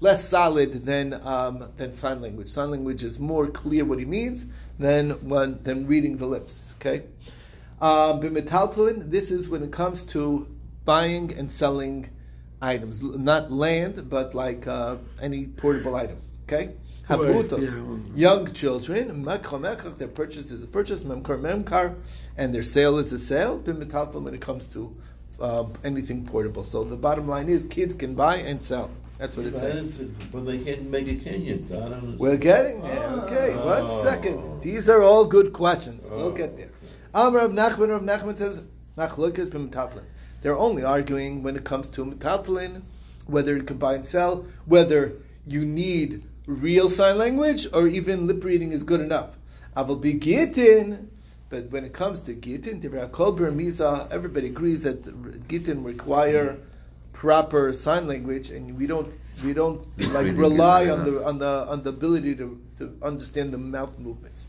less 0.00 0.28
solid 0.28 0.84
than 0.84 1.14
um, 1.24 1.70
than 1.76 1.92
sign 1.92 2.20
language. 2.20 2.48
Sign 2.50 2.70
language 2.70 3.02
is 3.02 3.18
more 3.18 3.46
clear 3.46 3.84
what 3.84 3.98
he 3.98 4.04
means 4.04 4.46
than 4.78 5.10
when 5.28 5.62
than 5.62 5.86
reading 5.86 6.18
the 6.18 6.26
lips. 6.26 6.64
Okay, 6.76 7.04
um, 7.80 8.20
b'metaltalin. 8.20 9.10
This 9.10 9.30
is 9.30 9.48
when 9.48 9.62
it 9.62 9.72
comes 9.72 10.02
to 10.04 10.46
buying 10.84 11.32
and 11.32 11.50
selling 11.50 12.10
items, 12.60 13.02
not 13.02 13.52
land, 13.52 14.08
but 14.08 14.34
like 14.34 14.66
uh, 14.66 14.96
any 15.20 15.46
portable 15.46 15.96
item. 15.96 16.18
Okay. 16.44 16.74
Young 18.14 18.52
children, 18.52 19.24
their 19.24 20.08
purchase 20.08 20.50
is 20.50 20.62
a 20.62 20.66
purchase, 20.66 21.04
memkar 21.04 21.40
memkar, 21.40 21.94
and 22.36 22.54
their 22.54 22.62
sale 22.62 22.98
is 22.98 23.10
a 23.14 23.18
sale. 23.18 23.56
When 23.56 24.34
it 24.34 24.40
comes 24.42 24.66
to 24.66 24.94
uh, 25.40 25.64
anything 25.84 26.26
portable. 26.26 26.64
So 26.64 26.84
the 26.84 26.96
bottom 26.96 27.26
line 27.26 27.48
is 27.48 27.64
kids 27.64 27.94
can 27.94 28.14
buy 28.14 28.36
and 28.36 28.62
sell. 28.62 28.90
That's 29.18 29.36
what 29.36 29.46
it's 29.46 29.60
saying. 29.60 30.14
But 30.32 30.46
they 30.46 30.58
can't 30.58 30.88
make 30.88 31.08
a 31.08 31.14
kinyan. 31.16 31.66
I 31.66 31.88
don't 31.88 32.18
We're 32.18 32.36
getting 32.36 32.80
there. 32.82 33.04
Ah. 33.04 33.24
Okay, 33.24 33.56
one 33.56 33.86
oh. 33.88 34.02
second. 34.04 34.62
These 34.62 34.88
are 34.88 35.02
all 35.02 35.24
good 35.24 35.52
questions. 35.52 36.04
Oh. 36.08 36.16
We'll 36.16 36.32
get 36.32 36.56
there. 36.56 36.70
Amr 37.12 37.40
of 37.40 37.50
Nachman, 37.50 37.90
of 37.94 38.02
Nachman 38.02 38.38
says, 38.38 38.62
Machlokas 38.96 39.48
b'metatlin. 39.48 40.04
They're 40.42 40.56
only 40.56 40.84
arguing 40.84 41.42
when 41.42 41.56
it 41.56 41.64
comes 41.64 41.88
to 41.88 42.04
metatlin, 42.04 42.82
whether 43.26 43.56
you 43.56 43.64
can 43.64 43.76
buy 43.76 43.94
and 43.94 44.06
sell, 44.06 44.46
whether 44.66 45.14
you 45.46 45.64
need 45.64 46.22
real 46.46 46.88
sign 46.88 47.18
language 47.18 47.66
or 47.72 47.88
even 47.88 48.26
lip 48.26 48.44
reading 48.44 48.72
is 48.72 48.84
good 48.84 49.00
enough. 49.00 49.36
Aval 49.76 50.00
be 50.00 50.14
gitin, 50.14 51.08
but 51.48 51.70
when 51.70 51.84
it 51.84 51.92
comes 51.92 52.20
to 52.22 52.34
gitin, 52.34 52.84
everybody 54.12 54.46
agrees 54.46 54.82
that 54.82 55.02
gitin 55.48 55.84
require 55.84 56.58
proper 57.18 57.72
sign 57.72 58.06
language, 58.06 58.48
and 58.50 58.78
we 58.78 58.86
don't 58.86 59.12
we 59.44 59.52
don't 59.52 59.84
like 60.14 60.36
rely 60.36 60.88
on 60.88 61.04
the 61.04 61.24
on 61.24 61.38
the 61.38 61.66
on 61.68 61.82
the 61.82 61.90
ability 61.90 62.36
to, 62.36 62.60
to 62.78 62.96
understand 63.02 63.52
the 63.52 63.58
mouth 63.58 63.98
movements. 63.98 64.46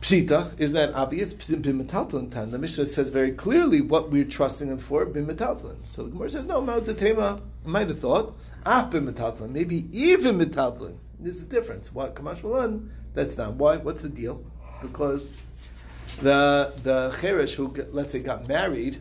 Pshita, 0.00 0.58
isn't 0.58 0.74
that 0.74 0.92
obvious? 0.94 1.32
The 1.32 2.58
Mishnah 2.58 2.86
says 2.86 3.08
very 3.08 3.32
clearly 3.32 3.80
what 3.80 4.10
we're 4.10 4.26
trusting 4.26 4.68
them 4.68 4.78
for, 4.78 5.06
bimetaltalin. 5.06 5.78
So 5.86 6.02
the 6.02 6.10
Gemara 6.10 6.28
says, 6.28 6.44
no, 6.44 6.60
Mautatema 6.60 7.40
might 7.64 7.88
have 7.88 8.00
thought, 8.00 8.36
ah, 8.66 8.86
bimetaltalin, 8.92 9.48
maybe 9.48 9.86
even 9.98 10.38
metaltalin. 10.38 10.98
There's 11.18 11.40
a 11.40 11.46
difference. 11.46 11.94
What? 11.94 12.14
Kamashvelan. 12.14 12.90
That's 13.14 13.38
not. 13.38 13.54
Why? 13.54 13.78
What's 13.78 14.02
the 14.02 14.10
deal? 14.10 14.44
Because 14.82 15.30
the 16.20 16.74
the 16.82 17.10
Cheresh 17.18 17.54
who, 17.54 17.74
let's 17.92 18.12
say, 18.12 18.18
got 18.18 18.46
married, 18.46 18.98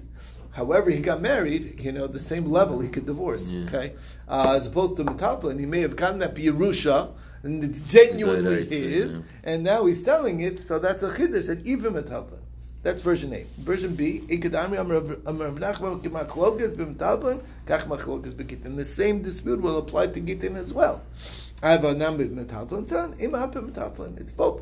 However, 0.53 0.91
he 0.91 0.99
got 0.99 1.21
married, 1.21 1.83
you 1.83 1.91
know, 1.91 2.05
the 2.07 2.19
same 2.19 2.45
level 2.45 2.79
he 2.79 2.87
could 2.87 3.05
divorce. 3.05 3.49
Yeah. 3.49 3.65
Okay, 3.65 3.93
uh, 4.27 4.53
as 4.55 4.67
opposed 4.67 4.95
to 4.97 5.03
Metaltlin, 5.03 5.59
he 5.59 5.65
may 5.65 5.81
have 5.81 5.95
gotten 5.95 6.19
that 6.19 6.35
Yerusha, 6.35 7.11
and 7.41 7.63
it's 7.63 7.81
genuinely 7.83 8.65
his, 8.65 9.17
yeah. 9.17 9.23
and 9.43 9.63
now 9.63 9.85
he's 9.85 10.03
selling 10.03 10.41
it. 10.41 10.63
So 10.63 10.77
that's 10.77 11.01
a 11.01 11.09
chiddush 11.09 11.47
that 11.47 11.65
even 11.65 11.93
Metaltlin. 11.93 12.39
That's 12.83 13.01
version 13.01 13.33
A. 13.33 13.45
Version 13.59 13.95
B, 13.95 14.23
and 14.29 14.41
the 18.77 18.85
same 18.85 19.21
dispute 19.23 19.61
will 19.61 19.77
apply 19.77 20.07
to 20.07 20.19
Gitin 20.19 20.55
as 20.57 20.73
well. 20.73 21.01
I 21.63 21.71
have 21.71 21.85
a 21.85 21.95
number 21.95 22.23
of 22.23 22.29
Metaltlin, 22.31 24.19
It's 24.19 24.33
both. 24.33 24.61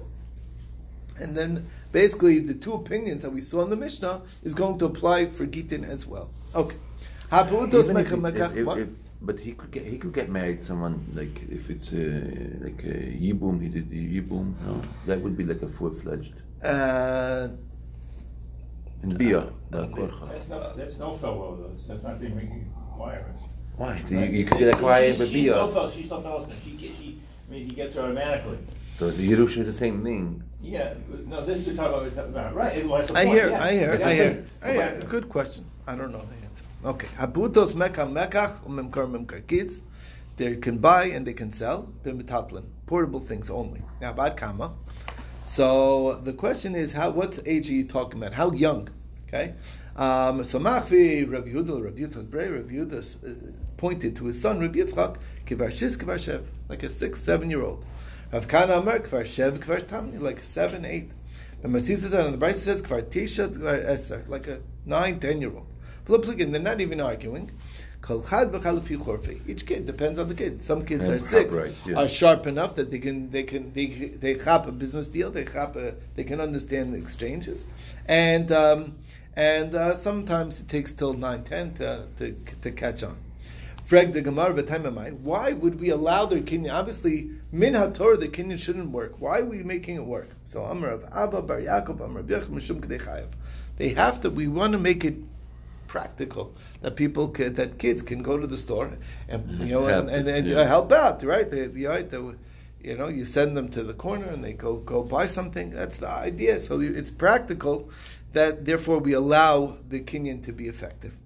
And 1.20 1.36
then 1.36 1.68
basically 1.92 2.40
the 2.40 2.54
two 2.54 2.74
opinions 2.74 3.22
that 3.22 3.32
we 3.32 3.42
saw 3.42 3.62
in 3.62 3.70
the 3.70 3.76
Mishnah 3.76 4.22
is 4.44 4.56
going 4.56 4.78
to 4.80 4.86
apply 4.86 5.28
for 5.28 5.46
Gitin 5.46 5.88
as 5.88 6.08
well. 6.08 6.30
Okay. 6.56 6.76
Even 7.34 7.72
if, 7.72 8.12
if, 8.12 8.58
if, 8.58 8.78
if, 8.78 8.90
but 9.22 9.40
he 9.40 9.54
could 9.54 9.72
get 9.72 9.86
he 9.86 9.98
could 9.98 10.14
get 10.14 10.30
married 10.30 10.60
to 10.60 10.66
someone 10.66 11.06
like 11.14 11.48
if 11.50 11.70
it's 11.70 11.94
a, 11.94 12.06
like 12.60 12.84
a 12.84 12.98
yibum 13.24 13.62
he 13.62 13.70
did 13.70 13.90
yibum 13.90 14.54
no 14.66 14.82
that 15.06 15.22
would 15.22 15.38
be 15.38 15.46
like 15.46 15.62
a 15.62 15.68
full 15.68 15.94
fledged. 15.94 16.34
Uh, 16.64 17.50
in 19.04 19.16
bia, 19.16 19.40
uh, 19.74 19.88
that's 20.32 20.50
no 20.50 20.74
that's 20.76 20.98
no 20.98 21.16
fellow 21.18 21.56
though. 21.56 21.94
That's 21.94 22.04
not 22.04 22.20
being 22.20 22.36
required. 22.36 23.26
Why? 23.78 24.00
So 24.08 24.16
you, 24.16 24.26
you 24.26 24.46
could 24.46 24.58
be 24.60 24.66
like 24.66 24.78
quiet 24.78 25.18
but 25.18 25.32
bia. 25.32 25.44
She's 25.44 25.50
no 25.50 25.68
fellow. 25.68 25.92
She's 25.92 26.10
no 26.10 26.20
fellow. 26.20 26.48
She, 26.64 26.78
she, 26.78 27.22
I 27.48 27.52
mean, 27.52 27.70
he 27.70 27.76
gets 27.76 27.96
her 27.96 28.02
automatically. 28.02 28.60
So 29.02 29.10
the 29.10 29.32
Yerusha 29.32 29.58
is 29.58 29.66
the 29.66 29.74
same 29.74 30.04
thing. 30.04 30.44
Yeah, 30.62 30.94
no, 31.26 31.44
this 31.44 31.66
is 31.66 31.76
talking 31.76 32.08
about, 32.08 32.30
about 32.30 32.54
right. 32.54 32.78
It 32.78 32.88
was 32.88 33.10
I 33.10 33.26
hear, 33.26 33.52
I 33.56 33.72
hear, 33.72 34.00
I 34.00 34.14
hear, 34.14 34.46
I 34.62 34.72
hear. 34.74 35.02
Good 35.10 35.28
question. 35.28 35.66
I 35.88 35.96
don't 35.96 36.12
know 36.12 36.20
the 36.20 36.36
answer. 36.46 36.64
Okay, 36.86 37.08
habutos 37.18 37.74
mekach 37.74 38.14
mekach 38.14 38.64
umemkar 38.64 39.10
memkar 39.10 39.48
kids. 39.48 39.82
They 40.38 40.56
can 40.58 40.78
buy 40.78 41.06
and 41.06 41.26
they 41.26 41.34
can 41.34 41.52
sell 41.52 41.92
bimitatlin, 42.04 42.66
portable 42.86 43.20
things 43.20 43.50
only. 43.50 43.82
Now, 44.00 44.14
bad 44.14 44.38
kama. 44.38 44.74
So 45.46 46.22
the 46.24 46.34
question 46.34 46.76
is, 46.76 46.94
how? 46.94 47.10
What 47.10 47.40
age 47.48 47.72
are 47.72 47.74
you 47.74 47.86
talking 47.86 48.22
about? 48.22 48.34
How 48.34 48.52
young? 48.52 48.88
Okay. 49.28 49.56
Um, 49.96 50.44
so 50.44 50.60
Machvi, 50.60 51.28
Rabbi 51.28 51.50
Yehuda, 51.50 51.84
Rabbi 51.84 52.02
Yitzchak 52.02 52.28
Brei, 52.28 52.54
Rabbi 52.54 52.74
Yehuda 52.74 53.02
uh, 53.26 53.52
pointed 53.78 54.16
to 54.18 54.26
his 54.26 54.40
son 54.40 54.60
Rabbi 54.60 54.78
Yitzchak, 54.78 55.18
Kivar 55.48 55.70
Shis, 55.70 55.98
Kivar 55.98 56.20
Shev, 56.20 56.44
like 56.70 56.84
a 56.84 56.90
six, 56.92 57.20
seven 57.22 57.50
year 57.50 57.64
old. 57.64 57.84
Rav 58.32 58.48
Kana 58.48 58.78
Amar, 58.78 59.00
Kvar 59.00 59.24
Shev, 59.24 59.60
Kvar 59.60 59.82
Tamni, 59.82 60.18
like 60.18 60.42
seven, 60.44 60.86
eight. 60.86 61.12
The 61.62 61.68
Masisa 61.68 62.06
and 62.26 62.40
the 62.40 62.44
Braisa 62.44 62.58
says 62.58 62.82
Kvar 62.82 63.04
Tisha, 63.04 63.54
Kvar 63.54 63.86
Eser, 63.86 64.28
like 64.28 64.48
a 64.48 64.62
nine, 64.86 65.20
ten 65.20 65.42
year 65.42 65.54
old. 65.54 65.68
Flip 66.06 66.28
again, 66.28 66.52
they're 66.52 66.62
not 66.62 66.82
even 66.82 67.00
arguing. 67.00 67.52
Each 68.10 69.66
kid 69.66 69.86
depends 69.86 70.20
on 70.20 70.28
the 70.28 70.34
kid. 70.36 70.64
Some 70.64 70.86
kids 70.86 71.08
are 71.08 71.20
six, 71.20 71.56
right, 71.56 71.72
yeah. 71.86 72.00
are 72.00 72.08
sharp 72.08 72.48
enough 72.48 72.74
that 72.76 72.90
they 72.90 72.98
can 72.98 73.30
they 73.30 73.44
can 73.44 73.72
they 73.74 73.86
they 73.86 74.36
chap 74.36 74.66
a 74.66 74.72
business 74.72 75.08
deal. 75.08 75.30
They 75.30 75.46
chap 75.46 75.76
a, 75.76 75.94
they 76.16 76.24
can 76.24 76.42
understand 76.42 76.96
the 76.96 76.98
exchanges, 76.98 77.66
and 78.08 78.52
um, 78.52 78.96
and 79.36 79.76
uh, 79.76 79.94
sometimes 79.94 80.60
it 80.60 80.68
takes 80.68 80.94
till 80.94 81.14
nine 81.14 81.44
ten 81.44 81.76
to 81.76 82.08
to, 82.18 82.36
to 82.62 82.72
catch 82.72 83.04
on. 83.04 83.18
The 83.92 84.22
Gemara 84.22 84.54
Why 85.12 85.52
would 85.52 85.82
we 85.82 85.90
allow 85.90 86.26
their 86.26 86.40
kinyan? 86.40 86.74
Obviously, 86.74 87.32
min 87.52 87.74
haTorah 87.74 88.22
the 88.22 88.30
kinyan 88.30 88.58
shouldn't 88.58 88.92
work. 88.92 89.20
Why 89.20 89.40
are 89.40 89.46
we 89.46 89.64
making 89.64 89.98
it 89.98 90.06
work? 90.06 90.30
So 90.46 90.64
Amar 90.64 90.92
of 90.92 91.04
Abba 91.14 91.42
Bar 91.42 91.60
Yaakov 91.60 92.00
Amar 92.00 92.24
Mishum. 92.24 93.30
They 93.76 93.90
have 93.90 94.22
to. 94.22 94.30
We 94.30 94.48
want 94.48 94.72
to 94.72 94.80
make 94.80 95.04
it 95.04 95.18
practical 95.88 96.56
that 96.82 96.96
people 96.96 97.28
could, 97.28 97.58
that 97.58 97.80
kids 97.80 98.02
can 98.02 98.24
go 98.24 98.38
to 98.38 98.48
the 98.48 98.58
store 98.58 98.94
and 99.28 99.62
you 99.62 99.74
know 99.74 99.88
and, 99.88 100.10
and, 100.10 100.26
and 100.26 100.48
yeah. 100.48 100.64
help 100.64 100.94
out. 100.94 101.22
Right? 101.22 101.52
The, 101.52 101.68
the, 101.68 101.84
the, 102.10 102.38
you 102.82 102.98
know, 102.98 103.10
you 103.10 103.26
send 103.26 103.58
them 103.58 103.68
to 103.72 103.84
the 103.84 103.94
corner 103.94 104.28
and 104.28 104.42
they 104.42 104.54
go 104.54 104.78
go 104.78 105.04
buy 105.04 105.28
something. 105.28 105.72
That's 105.72 105.98
the 105.98 106.10
idea. 106.10 106.60
So 106.60 106.80
it's 106.80 107.12
practical. 107.12 107.90
That 108.32 108.64
therefore 108.64 109.00
we 109.00 109.12
allow 109.12 109.80
the 109.90 110.00
kinyan 110.00 110.46
to 110.46 110.54
be 110.54 110.70
effective. 110.70 111.18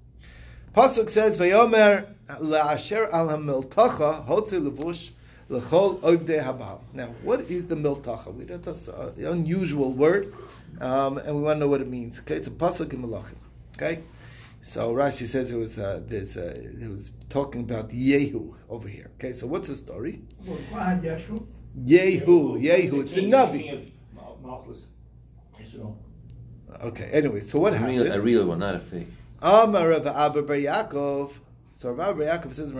Pasuk 0.74 1.12
says, 1.12 1.38
"Vayomer 1.38 2.15
la'asher 2.30 3.10
al 3.12 3.28
hamiltacha 3.30 4.26
hotze 4.28 4.60
levush 4.60 5.12
lechol 5.50 6.00
oivdei 6.02 6.44
habal." 6.44 6.80
Now, 6.94 7.08
what 7.24 7.42
is 7.42 7.68
the 7.68 7.76
miltacha? 7.76 8.34
We 8.34 8.46
that's 8.46 8.88
an 8.88 9.26
unusual 9.26 9.94
word, 9.94 10.34
um, 10.82 11.18
and 11.18 11.36
we 11.36 11.42
want 11.42 11.58
to 11.58 11.60
know 11.62 11.68
what 11.68 11.82
it 11.82 11.90
means. 11.90 12.20
Okay, 12.20 12.36
it's 12.36 12.48
a 12.48 12.52
pasuk 12.52 12.94
in 12.94 13.04
Malachim. 13.04 13.36
Okay, 13.76 14.04
so 14.64 14.94
Rashi 14.94 15.28
says 15.28 15.52
it 15.52 15.58
was 15.58 15.78
uh, 15.78 16.02
there's 16.08 16.38
uh, 16.38 16.56
it 16.82 16.90
was 16.90 17.12
talking 17.30 17.62
about 17.62 17.90
Yehu 17.90 18.54
over 18.70 18.88
here. 18.88 19.12
Okay, 19.20 19.34
so 19.34 19.48
what's 19.48 19.68
the 19.68 19.76
story? 19.76 20.22
Yehu, 20.46 21.46
Yehu, 21.86 22.62
Yehu. 22.62 23.02
it's 23.02 23.14
the 23.14 23.22
Navi. 23.22 23.92
Okay, 26.82 27.06
anyway, 27.12 27.42
so 27.42 27.60
what 27.60 27.74
happened? 27.74 28.14
A 28.14 28.22
real 28.22 28.46
one, 28.46 28.60
not 28.60 28.76
a 28.76 28.80
fake. 28.80 29.08
Amar 29.42 29.90
Rav 29.90 30.08
Abba 30.08 30.42
Bar 30.42 30.56
Yaakov. 30.58 31.32
So 31.76 31.92
Rav 31.92 32.18
Yaakov 32.18 32.54
says. 32.54 32.74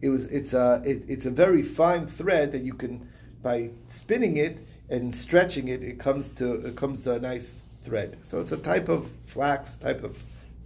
It 0.00 0.08
was 0.08 0.24
it's 0.24 0.52
a 0.52 0.82
it, 0.84 1.02
it's 1.08 1.26
a 1.26 1.30
very 1.30 1.62
fine 1.62 2.06
thread 2.06 2.52
that 2.52 2.62
you 2.62 2.74
can 2.74 3.08
by 3.42 3.70
spinning 3.88 4.36
it 4.36 4.58
and 4.88 5.14
stretching 5.14 5.68
it, 5.68 5.82
it 5.82 5.98
comes 5.98 6.30
to 6.30 6.66
it 6.66 6.76
comes 6.76 7.02
to 7.04 7.12
a 7.12 7.18
nice 7.18 7.60
thread. 7.82 8.18
So 8.22 8.40
it's 8.40 8.52
a 8.52 8.56
type 8.56 8.88
of 8.88 9.10
flax, 9.26 9.74
type 9.74 10.02
of 10.02 10.16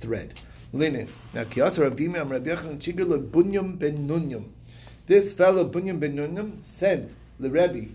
thread, 0.01 0.35
linen. 0.73 1.09
Now 1.35 1.45
Bunyam 1.45 3.79
Ben 3.79 4.09
Nunyam. 4.09 4.45
This 5.07 5.33
fellow 5.33 5.69
Bunyam 5.69 6.01
Ben 6.01 6.17
Nunyam 6.17 6.65
sent 6.65 7.13
the 7.41 7.51
Rebbe 7.51 7.89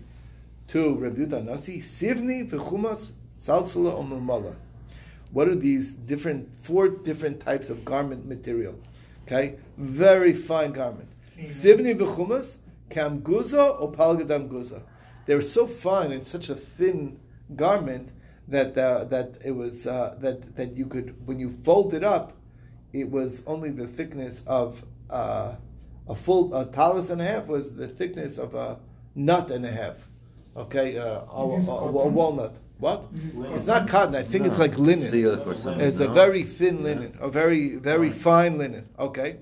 to 0.68 0.94
Rabbi 0.94 1.22
Yudah 1.22 1.44
Nasi 1.44 1.80
Sivni 1.80 2.48
v'chumas 2.48 3.12
salsala 3.36 3.98
umumala. 3.98 4.54
What 5.34 5.48
are 5.48 5.56
these 5.56 5.92
different, 5.92 6.48
four 6.62 6.88
different 6.88 7.40
types 7.40 7.68
of 7.68 7.84
garment 7.84 8.24
material? 8.24 8.78
Okay, 9.26 9.56
very 9.76 10.32
fine 10.32 10.72
garment. 10.72 11.08
Sivni 11.36 11.98
v'chumas, 11.98 12.58
kam 12.88 13.20
guza 13.20 13.80
or 13.80 13.90
palgadam 13.90 14.48
guza. 14.48 14.82
They 15.26 15.34
were 15.34 15.42
so 15.42 15.66
fine 15.66 16.12
and 16.12 16.24
such 16.24 16.48
a 16.48 16.54
thin 16.54 17.18
garment 17.56 18.10
that 18.46 18.78
uh, 18.78 19.04
that 19.06 19.38
it 19.44 19.52
was 19.52 19.88
uh, 19.88 20.16
that 20.20 20.54
that 20.54 20.76
you 20.76 20.86
could 20.86 21.26
when 21.26 21.40
you 21.40 21.50
fold 21.64 21.94
it 21.94 22.04
up, 22.04 22.36
it 22.92 23.10
was 23.10 23.42
only 23.44 23.70
the 23.70 23.88
thickness 23.88 24.42
of 24.46 24.84
uh, 25.10 25.54
a 26.08 26.14
full 26.14 26.54
a 26.54 26.66
talus 26.66 27.10
and 27.10 27.20
a 27.20 27.24
half 27.24 27.46
was 27.46 27.74
the 27.74 27.88
thickness 27.88 28.38
of 28.38 28.54
a 28.54 28.78
nut 29.16 29.50
and 29.50 29.66
a 29.66 29.72
half. 29.72 30.06
Okay, 30.56 30.96
uh, 30.96 31.04
a, 31.04 31.42
a, 31.42 31.70
a, 31.70 32.04
a 32.04 32.08
walnut. 32.08 32.56
What? 32.84 33.06
It's 33.56 33.64
not 33.64 33.88
cotton. 33.88 34.14
I 34.14 34.22
think 34.22 34.44
no. 34.44 34.50
it's 34.50 34.58
like 34.58 34.78
linen. 34.78 35.08
It's 35.80 36.00
a 36.00 36.06
very 36.06 36.42
thin 36.42 36.82
linen, 36.82 37.16
a 37.18 37.30
very 37.30 37.76
very 37.76 38.10
fine 38.10 38.58
linen. 38.58 38.90
Okay. 38.98 39.38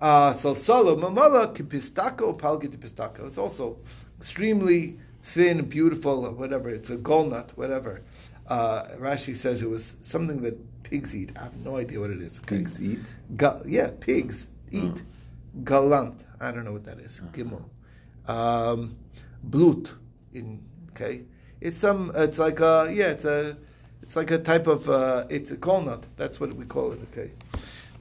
Uh, 0.00 0.32
so 0.32 0.54
salo 0.54 0.94
mamala 0.94 1.52
kipistako 1.52 2.38
palgit 2.38 2.76
pistako. 2.76 3.26
It's 3.26 3.36
also 3.36 3.78
extremely 4.16 4.96
thin, 5.24 5.64
beautiful, 5.64 6.22
whatever. 6.32 6.70
It's 6.70 6.88
a 6.88 6.96
golnut, 6.96 7.50
whatever. 7.56 8.02
Uh, 8.46 8.84
Rashi 9.00 9.34
says 9.34 9.60
it 9.60 9.68
was 9.68 9.94
something 10.00 10.42
that 10.42 10.84
pigs 10.84 11.16
eat. 11.16 11.32
I 11.36 11.42
have 11.42 11.56
no 11.56 11.78
idea 11.78 11.98
what 11.98 12.10
it 12.10 12.22
is. 12.22 12.38
Okay. 12.38 12.58
Pigs 12.58 12.80
eat. 12.80 13.00
Ga- 13.36 13.62
yeah, 13.66 13.90
pigs 13.98 14.46
eat. 14.70 14.98
Oh. 14.98 15.64
Galant. 15.64 16.22
I 16.40 16.52
don't 16.52 16.64
know 16.64 16.74
what 16.74 16.84
that 16.84 17.00
is. 17.00 17.20
Gimel. 17.32 17.64
Um, 18.28 18.98
blut. 19.42 19.94
In 20.32 20.62
okay. 20.92 21.24
It's 21.60 21.78
some. 21.78 22.12
It's 22.14 22.38
like 22.38 22.60
a 22.60 22.88
yeah. 22.90 23.08
It's 23.08 23.24
a. 23.24 23.56
It's 24.02 24.16
like 24.16 24.30
a 24.30 24.38
type 24.38 24.66
of. 24.66 24.88
Uh, 24.88 25.26
it's 25.28 25.50
a 25.50 25.56
walnut. 25.56 26.06
That's 26.16 26.40
what 26.40 26.54
we 26.54 26.64
call 26.64 26.92
it. 26.92 27.00
Okay. 27.12 27.30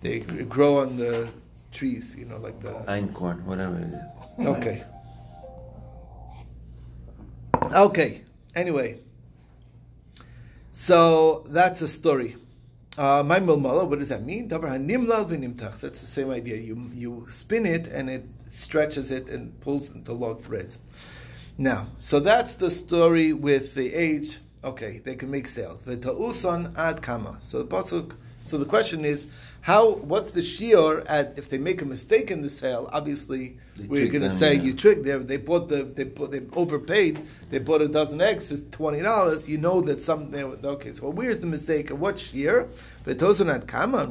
They 0.02 0.20
grow 0.20 0.78
on 0.80 0.98
the 0.98 1.30
trees. 1.72 2.16
You 2.18 2.26
know, 2.26 2.38
like 2.38 2.62
the 2.62 2.74
einkorn, 2.88 3.44
whatever 3.44 3.78
it 3.80 3.94
is. 3.94 4.48
Okay. 4.48 4.84
Okay. 7.74 8.22
Anyway. 8.56 9.00
So 10.72 11.44
that's 11.50 11.82
a 11.82 11.88
story. 11.88 12.38
Uh, 12.98 13.24
my 13.26 13.40
milmala, 13.40 13.88
what 13.88 14.00
does 14.00 14.08
that 14.10 14.24
mean? 14.24 14.48
That's 14.48 14.62
the 14.62 16.08
same 16.08 16.30
idea. 16.30 16.58
You 16.58 16.92
you 16.94 17.26
spin 17.30 17.66
it 17.66 17.88
and 17.88 18.10
it 18.10 18.26
stretches 18.52 19.12
it 19.12 19.28
and 19.28 19.60
pulls 19.60 19.90
the 19.90 20.14
long 20.14 20.38
threads. 20.42 20.80
Now, 21.58 21.88
so 21.98 22.20
that's 22.20 22.54
the 22.54 22.70
story 22.70 23.34
with 23.34 23.74
the 23.74 23.94
age. 23.96 24.38
Okay, 24.64 25.00
they 25.04 25.16
can 25.16 25.32
make 25.32 25.48
sales. 25.48 25.82
V'ta'usan 25.82 26.78
ad 26.78 27.02
kama. 27.02 27.38
So 27.42 27.64
the 27.64 27.68
pasuk. 27.68 28.14
So 28.44 28.58
the 28.58 28.66
question 28.66 29.04
is, 29.04 29.28
how? 29.62 29.90
What's 29.90 30.32
the 30.32 30.42
shiur 30.42 31.04
at 31.10 31.34
if 31.36 31.50
they 31.50 31.58
make 31.58 31.82
a 31.82 31.86
mistake 31.86 32.30
in 32.30 32.44
the 32.44 32.50
sale? 32.50 32.88
Obviously, 32.94 33.58
they 33.76 33.88
we're 33.88 34.08
going 34.08 34.22
to 34.22 34.30
say 34.30 34.54
yeah. 34.54 34.62
you 34.62 34.74
tricked 34.74 35.04
them. 35.04 35.26
They 35.26 35.38
bought 35.38 35.68
the 35.68 35.84
they 35.84 36.04
bought, 36.04 36.32
they 36.32 36.42
overpaid. 36.54 37.26
They 37.50 37.60
bought 37.60 37.82
a 37.82 37.88
dozen 37.88 38.22
eggs 38.22 38.48
for 38.50 38.58
twenty 38.58 39.02
dollars. 39.02 39.50
You 39.50 39.58
know 39.58 39.82
that 39.82 40.00
something. 40.00 40.60
Okay, 40.64 40.94
so 40.94 41.10
where's 41.10 41.40
the 41.40 41.48
mistake? 41.48 41.90
What 41.90 42.18
shiur? 42.18 42.70
V'ta'usan 43.06 43.54
ad 43.54 43.68
kama. 43.68 44.08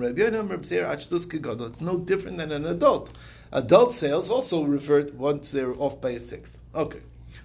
It's 1.66 1.80
no 1.80 1.96
different 1.98 2.38
than 2.38 2.50
an 2.50 2.66
adult. 2.66 3.16
Adult 3.52 3.92
sales 3.92 4.28
also 4.28 4.64
revert 4.64 5.14
once 5.14 5.52
they're 5.52 5.74
off 5.80 6.00
by 6.00 6.10
a 6.10 6.20
sixth. 6.20 6.58
Okay. 6.74 7.00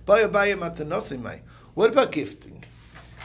What 0.05 1.91
about 1.91 2.11
gifting? 2.11 2.63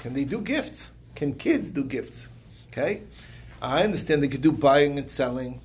Can 0.03 0.15
they 0.15 0.25
do 0.25 0.41
gifts? 0.41 0.91
Can 1.15 1.35
kids 1.35 1.71
do 1.71 1.85
gifts? 1.85 2.29
Okay, 2.69 3.03
I 3.63 3.83
understand 3.83 4.23
they 4.23 4.29
could 4.29 4.43
do 4.43 4.53
buying 4.53 4.99
and 4.99 5.09
selling. 5.09 5.61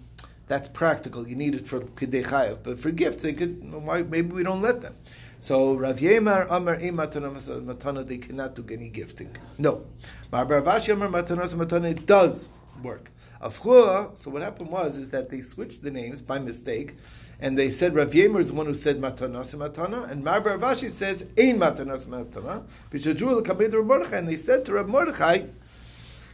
That's 0.47 0.67
practical. 0.67 1.27
You 1.27 1.35
need 1.35 1.55
it 1.55 1.67
for 1.67 1.81
kidei 1.81 2.57
but 2.63 2.79
for 2.79 2.91
gifts, 2.91 3.23
they 3.23 3.33
could. 3.33 3.63
Maybe 4.09 4.31
we 4.31 4.43
don't 4.43 4.61
let 4.61 4.81
them. 4.81 4.95
So 5.39 5.73
Rav 5.75 5.97
Yemar 5.99 6.45
Amar 6.49 6.77
Matana 6.77 8.07
they 8.07 8.17
cannot 8.17 8.55
do 8.55 8.65
any 8.71 8.89
gifting. 8.89 9.35
No. 9.57 9.85
Mar 10.31 10.45
Baravashi 10.45 10.93
Amar 10.93 11.09
Matana 11.09 11.47
Matana, 11.53 11.91
it 11.91 12.05
does 12.05 12.47
work. 12.83 13.09
Afchua, 13.41 14.15
so 14.15 14.29
what 14.29 14.43
happened 14.43 14.69
was 14.69 14.97
is 14.97 15.09
that 15.09 15.31
they 15.31 15.41
switched 15.41 15.83
the 15.83 15.89
names 15.89 16.21
by 16.21 16.37
mistake, 16.37 16.95
and 17.41 17.57
they 17.57 17.71
said 17.71 17.95
Rav 17.95 18.11
Yemer 18.11 18.39
is 18.39 18.49
the 18.49 18.53
one 18.53 18.67
who 18.67 18.75
said 18.75 19.01
Matanas 19.01 19.55
Matana, 19.55 20.09
and 20.09 20.23
Mar 20.23 20.41
Baravashi 20.41 20.91
says 20.91 21.23
Ein 21.37 21.57
Matanas 21.57 22.05
Matana, 22.05 22.63
Bishadru 22.91 23.43
Kamed 23.43 23.73
Rav 23.73 23.85
Mordechai, 23.85 24.17
and 24.17 24.29
they 24.29 24.37
said 24.37 24.63
to 24.65 24.73
Rav 24.73 24.87
Mordechai, 24.87 25.47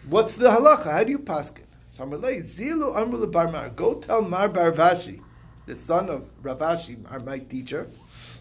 What's 0.09 0.33
the 0.33 0.49
halacha? 0.49 0.91
How 0.91 1.03
do 1.05 1.11
you 1.11 1.19
pass 1.19 1.51
it? 1.51 1.65
Samarlei 1.89 2.41
Zilu 2.41 2.93
Amrul 2.93 3.31
Barmar. 3.31 3.73
Go 3.73 3.95
tell 3.95 4.21
Mar 4.21 4.49
Baravashi, 4.49 5.21
the 5.65 5.75
son 5.75 6.09
of 6.09 6.29
Ravashi, 6.43 7.09
our 7.09 7.21
my 7.21 7.39
teacher. 7.39 7.89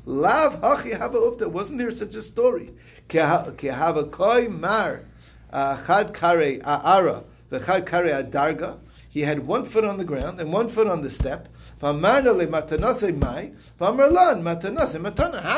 Lav 0.04 0.60
hachi 0.60 0.98
hava 0.98 1.18
ufta. 1.18 1.48
Wasn't 1.48 1.78
there 1.78 1.92
such 1.92 2.16
a 2.16 2.22
story? 2.22 2.74
Ke 3.08 3.20
hava 3.20 4.04
koi 4.04 4.48
mar 4.48 5.04
uh, 5.52 5.76
chad 5.84 6.12
kare 6.14 6.58
aara 6.58 7.24
v'chad 7.50 7.86
kare 7.86 8.08
adarga. 8.08 8.78
He 9.08 9.22
had 9.22 9.46
one 9.46 9.64
foot 9.64 9.84
on 9.84 9.98
the 9.98 10.04
ground 10.04 10.40
and 10.40 10.52
one 10.52 10.68
foot 10.68 10.86
on 10.86 11.02
the 11.02 11.10
step. 11.10 11.48
How 11.78 11.92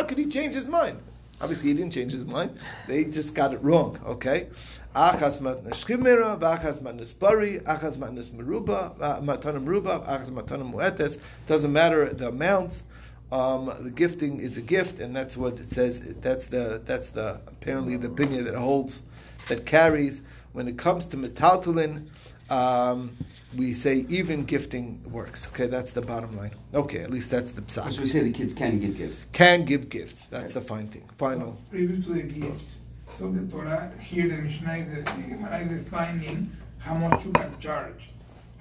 could 0.03 0.19
he 0.19 0.27
change 0.27 0.55
his 0.55 0.69
mind? 0.69 0.99
Obviously, 1.41 1.69
he 1.69 1.75
didn't 1.75 1.93
change 1.93 2.11
his 2.13 2.25
mind. 2.25 2.59
They 2.89 3.05
just 3.05 3.33
got 3.35 3.55
it 3.55 3.63
wrong. 3.63 4.01
Okay, 4.05 4.49
achas 4.95 5.39
matnas 5.39 5.87
chimera, 5.87 6.37
v'achas 6.37 6.81
matnas 6.81 7.17
bari, 7.17 7.61
achas 7.61 7.97
matnas 7.97 8.31
meruba, 8.31 9.01
uh, 9.01 9.21
matana 9.21 9.65
meruba, 9.65 10.05
achas 10.05 10.33
matana 10.33 10.69
muetes. 10.69 11.21
Doesn't 11.47 11.73
matter 11.73 12.13
the 12.13 12.29
amounts. 12.29 12.83
Um, 13.31 13.73
the 13.81 13.91
gifting 13.91 14.41
is 14.41 14.57
a 14.57 14.63
gift, 14.63 14.99
and 14.99 15.15
that's 15.15 15.37
what 15.37 15.59
it 15.59 15.71
says. 15.71 16.01
That's 16.01 16.47
the 16.47 16.83
that's 16.85 17.11
the 17.11 17.41
apparently 17.47 17.97
the 17.97 18.09
opinion 18.09 18.45
that 18.47 18.57
holds 18.57 19.03
that 19.49 19.65
carries 19.65 20.23
when 20.53 20.67
it 20.67 20.77
comes 20.77 21.07
to 21.07 21.17
metaltalin. 21.17 22.09
Um, 22.51 23.17
we 23.57 23.75
say 23.75 24.07
even 24.09 24.45
gifting 24.45 25.03
works. 25.11 25.47
Okay, 25.49 25.67
that's 25.67 25.93
the 25.93 26.01
bottom 26.01 26.37
line. 26.37 26.53
Okay, 26.73 27.01
at 27.01 27.11
least 27.11 27.31
that's 27.31 27.53
the 27.53 27.63
psak. 27.63 27.93
So 27.93 28.03
we 28.03 28.07
say 28.07 28.23
the 28.23 28.33
kids 28.33 28.55
can 28.55 28.79
give 28.81 28.97
gifts. 28.97 29.25
Can 29.33 29.65
give 29.65 29.89
gifts. 29.89 30.27
That's 30.27 30.55
the 30.55 30.61
fine 30.61 30.89
thing. 30.89 31.09
Final. 31.19 31.59
So, 31.67 31.71
previous 31.71 32.05
to 32.07 32.15
the 32.15 32.23
gifts, 32.23 32.79
so 33.09 33.31
the 33.31 33.47
Torah 33.51 33.93
here 34.01 34.29
the 34.29 34.43
Mishnah 34.43 34.77
is 34.77 35.05
the 35.05 35.23
Gemara 35.29 35.59
is 35.61 35.85
defining 35.85 36.51
how 36.79 36.95
much 36.95 37.25
you 37.25 37.33
can 37.33 37.59
charge 37.59 38.11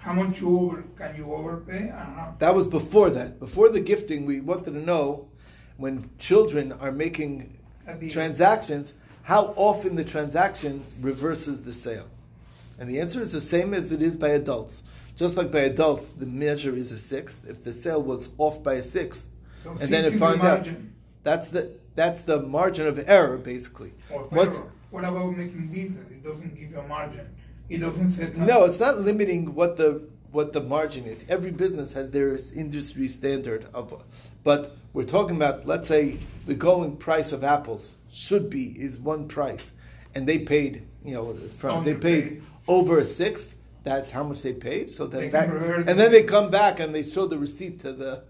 how 0.08 0.13
much 0.13 0.39
you 0.39 0.58
over 0.58 0.84
can 0.98 1.15
you 1.17 1.34
overpay? 1.34 1.94
That 2.39 2.56
was 2.56 2.65
before 2.65 3.10
that. 3.10 3.39
Before 3.39 3.67
the 3.67 3.82
gifting, 3.82 4.25
we 4.25 4.39
wanted 4.39 4.72
to 4.72 4.79
know 4.79 5.27
when 5.75 6.10
children 6.17 6.72
are 6.72 6.94
making 6.94 7.58
transactions, 8.10 8.94
how 9.24 9.53
often 9.58 9.96
the 9.96 10.06
transaction 10.06 10.86
reverses 11.01 11.63
the 11.63 11.74
sale. 11.74 12.08
And 12.80 12.90
the 12.90 13.00
answer 13.00 13.22
is 13.22 13.32
the 13.32 13.42
same 13.42 13.74
as 13.74 13.92
it 13.92 14.02
is 14.02 14.16
by 14.16 14.30
adults. 14.30 14.84
Just 15.16 15.36
like 15.36 15.52
by 15.52 15.62
adults, 15.62 16.10
the 16.10 16.28
measure 16.28 16.76
is 16.76 16.92
a 16.92 17.00
sixth. 17.00 17.48
If 17.50 17.64
the 17.64 17.74
sale 17.74 18.04
was 18.04 18.30
off 18.38 18.62
by 18.62 18.76
a 18.76 18.84
sixth, 18.84 19.26
so 19.64 19.72
and 19.72 19.90
then 19.90 20.06
it 20.06 20.14
finds 20.14 20.42
the 20.42 20.48
out 20.48 20.68
that's 21.24 21.50
the 21.50 21.72
that's 21.96 22.22
the 22.22 22.40
margin 22.40 22.88
of 22.88 23.04
error, 23.06 23.38
basically. 23.38 23.94
What 24.10 25.04
about 25.04 25.36
making 25.36 25.68
business? 25.68 26.10
It 26.10 26.24
doesn't 26.24 26.56
give 26.56 26.72
you 26.72 26.80
a 26.80 26.88
margin. 26.88 27.36
It 27.68 27.80
doesn't 27.80 28.12
say 28.14 28.32
No, 28.38 28.64
it's 28.64 28.80
not 28.80 29.00
limiting 29.00 29.54
what 29.56 29.76
the 29.78 30.08
what 30.32 30.54
the 30.54 30.62
margin 30.62 31.06
is. 31.06 31.26
Every 31.28 31.52
business 31.52 31.94
has 31.94 32.12
their 32.12 32.38
industry 32.56 33.08
standard 33.08 33.68
of, 33.74 34.04
but 34.44 34.78
we're 34.94 35.04
talking 35.04 35.36
about 35.36 35.66
let's 35.66 35.88
say 35.88 36.20
the 36.46 36.54
going 36.54 36.96
price 36.96 37.32
of 37.32 37.44
apples 37.44 37.98
should 38.10 38.50
be 38.50 38.68
is 38.80 38.98
one 38.98 39.28
price, 39.28 39.74
and 40.16 40.28
they 40.28 40.40
paid 40.40 40.88
you 41.04 41.16
know 41.16 41.34
from 41.58 41.84
they 41.84 41.96
paid 41.96 42.42
over 42.68 42.98
a 42.98 43.06
sixth. 43.06 43.56
That's 43.84 44.12
how 44.12 44.24
much 44.24 44.42
they 44.42 44.54
paid. 44.54 44.89
So 44.89 45.08
that, 45.08 45.32
that 45.32 45.50
and 45.50 46.00
then 46.00 46.12
they 46.12 46.24
come 46.24 46.52
back 46.52 46.80
and 46.80 46.94
they 46.94 47.04
show 47.04 47.26
the 47.26 47.38
receipt 47.38 47.80
to 47.82 47.94
the 47.94 48.24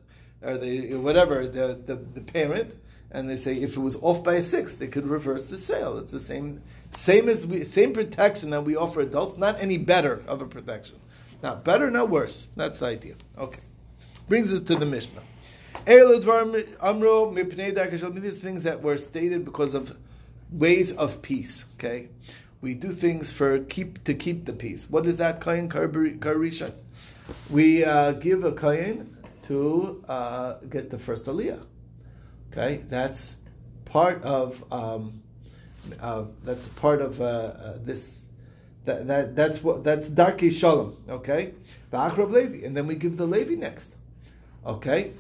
or 0.44 0.58
the 0.58 0.96
whatever 0.96 1.48
the, 1.48 1.80
the, 1.84 1.96
the 1.96 2.22
parent 2.22 2.76
and 3.12 3.30
they 3.30 3.38
say 3.38 3.56
if 3.56 3.78
it 3.78 3.80
was 3.80 3.96
off 4.02 4.24
by 4.24 4.36
a 4.36 4.44
sixth, 4.44 4.80
they 4.80 4.88
could 4.88 5.08
reverse 5.08 5.46
the 5.46 5.58
sale. 5.58 5.98
It's 5.98 6.12
the 6.12 6.20
same, 6.20 6.62
same 6.92 7.30
as 7.30 7.48
we, 7.48 7.64
same 7.64 7.94
protection 7.94 8.50
that 8.50 8.64
we 8.64 8.76
offer 8.76 9.02
adults, 9.02 9.38
not 9.38 9.60
any 9.60 9.78
better 9.78 10.24
of 10.28 10.42
a 10.42 10.46
protection. 10.46 10.98
Not 11.42 11.64
better, 11.64 11.90
not 11.90 12.10
worse. 12.10 12.48
That's 12.56 12.80
the 12.80 12.88
idea. 12.88 13.16
Okay, 13.38 13.62
brings 14.28 14.52
us 14.52 14.62
to 14.62 14.76
the 14.76 14.86
Mishnah. 14.86 15.22
These 18.22 18.38
things 18.38 18.64
that 18.64 18.82
were 18.82 18.98
stated 18.98 19.46
because 19.46 19.74
of 19.74 19.96
ways 20.52 20.92
of 20.92 21.22
peace. 21.22 21.64
Okay, 21.76 22.10
we 22.62 22.74
do 22.74 22.92
things 22.92 23.32
for 23.32 23.60
keep 23.60 24.04
to 24.06 24.14
keep 24.14 24.46
the 24.46 24.54
peace. 24.54 24.90
What 24.90 25.06
is 25.06 25.18
that 25.18 25.42
kain 25.42 25.70
karishan? 25.70 26.74
We 27.50 27.84
uh, 27.84 28.14
give 28.14 28.44
a 28.44 28.52
kain 28.52 29.16
to 29.44 30.04
uh, 30.08 30.54
get 30.70 30.90
the 30.90 31.00
first 31.00 31.26
aliyah. 31.26 31.64
Okay, 32.52 32.82
that's 32.90 33.36
part 33.86 34.24
of 34.24 34.64
um, 34.72 35.22
uh, 36.02 36.26
that's 36.44 36.68
part 36.70 37.02
of 37.02 37.22
uh, 37.22 37.26
uh, 37.26 37.78
this. 37.84 38.24
That, 38.86 39.06
that 39.08 39.36
that's 39.36 39.62
what 39.62 39.84
that's 39.84 40.08
darki 40.08 40.52
shalom. 40.52 40.98
Okay, 41.10 41.54
v'achrav 41.92 42.32
Levi, 42.32 42.66
and 42.66 42.76
then 42.76 42.88
we 42.88 42.96
give 42.96 43.18
the 43.18 43.28
Levi 43.28 43.56
next. 43.56 43.94
Okay, 44.66 45.12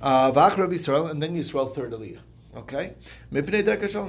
uh, 0.00 0.32
v'achrav 0.32 0.72
Yisrael, 0.72 1.10
and 1.10 1.22
then 1.22 1.36
Yisrael 1.36 1.72
third 1.72 1.92
aliyah. 1.92 2.20
Okay, 2.56 2.94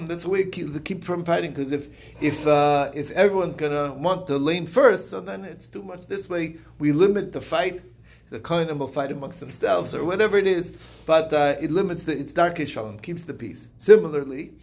that's 0.08 0.24
the 0.24 0.30
way 0.30 0.44
to 0.44 0.80
keep, 0.80 1.04
from 1.04 1.26
fighting. 1.26 1.50
Because 1.50 1.72
if 1.72 1.88
if 2.22 2.46
uh, 2.46 2.92
if 2.94 3.10
everyone's 3.12 3.56
gonna 3.56 3.94
want 3.94 4.28
the 4.28 4.38
lane 4.38 4.68
first, 4.68 5.10
so 5.10 5.20
then 5.20 5.44
it's 5.44 5.66
too 5.66 5.82
much. 5.82 6.06
This 6.06 6.30
way, 6.30 6.58
we 6.78 6.92
limit 6.92 7.34
the 7.34 7.42
fight 7.42 7.82
the 8.30 8.40
Kohanim 8.40 8.80
will 8.80 8.88
fight 8.88 9.12
amongst 9.12 9.40
themselves 9.40 9.94
or 9.94 10.04
whatever 10.04 10.38
it 10.38 10.48
is, 10.48 10.74
but 11.06 11.32
uh, 11.32 11.56
it 11.62 11.72
limits 11.72 12.04
the, 12.04 12.18
it's 12.18 12.34
dark 12.34 12.58
shalom, 12.68 13.00
keeps 13.00 13.24
the 13.24 13.34
peace. 13.34 13.68
Similarly, 13.78 14.54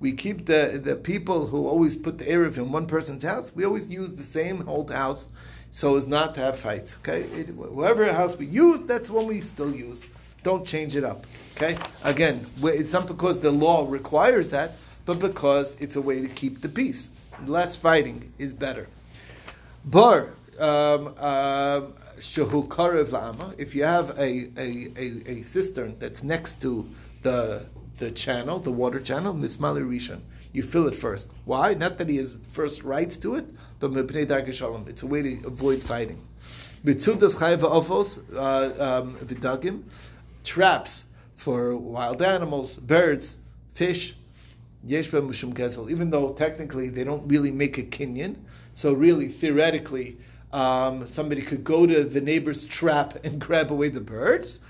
we 0.00 0.12
keep 0.12 0.46
the, 0.46 0.80
the 0.82 0.96
people 0.96 1.46
who 1.46 1.66
always 1.66 1.96
put 1.96 2.18
the 2.18 2.24
Eruv 2.24 2.56
in 2.56 2.72
one 2.72 2.86
person's 2.86 3.22
house, 3.22 3.52
we 3.54 3.64
always 3.64 3.88
use 3.88 4.14
the 4.14 4.24
same 4.24 4.68
old 4.68 4.90
house 4.90 5.28
so 5.70 5.96
as 5.96 6.06
not 6.06 6.34
to 6.34 6.40
have 6.40 6.58
fights. 6.58 6.96
Okay? 7.00 7.22
It, 7.22 7.54
whatever 7.54 8.10
house 8.12 8.36
we 8.36 8.46
use, 8.46 8.80
that's 8.82 9.10
one 9.10 9.26
we 9.26 9.40
still 9.40 9.74
use. 9.74 10.06
Don't 10.48 10.66
change 10.66 10.96
it 10.96 11.04
up. 11.04 11.26
Okay? 11.56 11.76
Again, 12.04 12.46
it's 12.62 12.94
not 12.94 13.06
because 13.06 13.40
the 13.40 13.50
law 13.50 13.86
requires 13.86 14.48
that, 14.48 14.76
but 15.04 15.18
because 15.18 15.76
it's 15.78 15.94
a 15.94 16.00
way 16.00 16.22
to 16.22 16.28
keep 16.28 16.62
the 16.62 16.70
peace. 16.70 17.10
Less 17.44 17.76
fighting 17.76 18.32
is 18.38 18.54
better. 18.54 18.88
Bar 19.84 20.30
um, 20.58 21.12
la'ama. 22.16 23.54
If 23.58 23.74
you 23.74 23.84
have 23.84 24.18
a, 24.18 24.48
a, 24.56 24.90
a, 24.96 25.06
a, 25.32 25.42
cistern 25.42 25.96
that's 25.98 26.22
next 26.22 26.62
to 26.62 26.88
the 27.20 27.66
the 27.98 28.10
channel, 28.10 28.58
the 28.58 28.72
water 28.72 29.00
channel, 29.00 29.34
mismali 29.34 29.82
rishon, 29.86 30.20
you 30.54 30.62
fill 30.62 30.86
it 30.86 30.94
first. 30.94 31.30
Why? 31.44 31.74
Not 31.74 31.98
that 31.98 32.08
he 32.08 32.16
has 32.16 32.38
first 32.52 32.82
rights 32.84 33.18
to 33.18 33.34
it, 33.34 33.50
but. 33.80 33.92
It's 33.92 35.02
a 35.02 35.06
way 35.06 35.22
to 35.22 35.46
avoid 35.46 35.82
fighting. 35.82 36.26
Mitzudas 36.84 37.36
chayva 37.36 37.68
ofos 37.68 38.20
uh, 38.34 39.00
um, 39.00 39.16
vidagim, 39.16 39.82
traps 40.48 41.04
for 41.36 41.76
wild 41.76 42.20
animals, 42.22 42.76
birds, 42.76 43.38
fish. 43.74 44.14
Gezel. 44.86 45.90
Even 45.90 46.10
though 46.10 46.30
technically 46.30 46.88
they 46.88 47.04
don't 47.04 47.28
really 47.28 47.50
make 47.50 47.76
a 47.78 47.82
kinyan, 47.82 48.36
so 48.72 48.92
really, 48.92 49.28
theoretically, 49.28 50.16
um, 50.52 51.06
somebody 51.06 51.42
could 51.42 51.64
go 51.64 51.84
to 51.84 52.04
the 52.04 52.20
neighbor's 52.20 52.64
trap 52.64 53.24
and 53.24 53.40
grab 53.46 53.70
away 53.70 53.88
the 53.88 54.00
birds. 54.00 54.60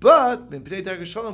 But 0.00 0.48
in 0.52 0.62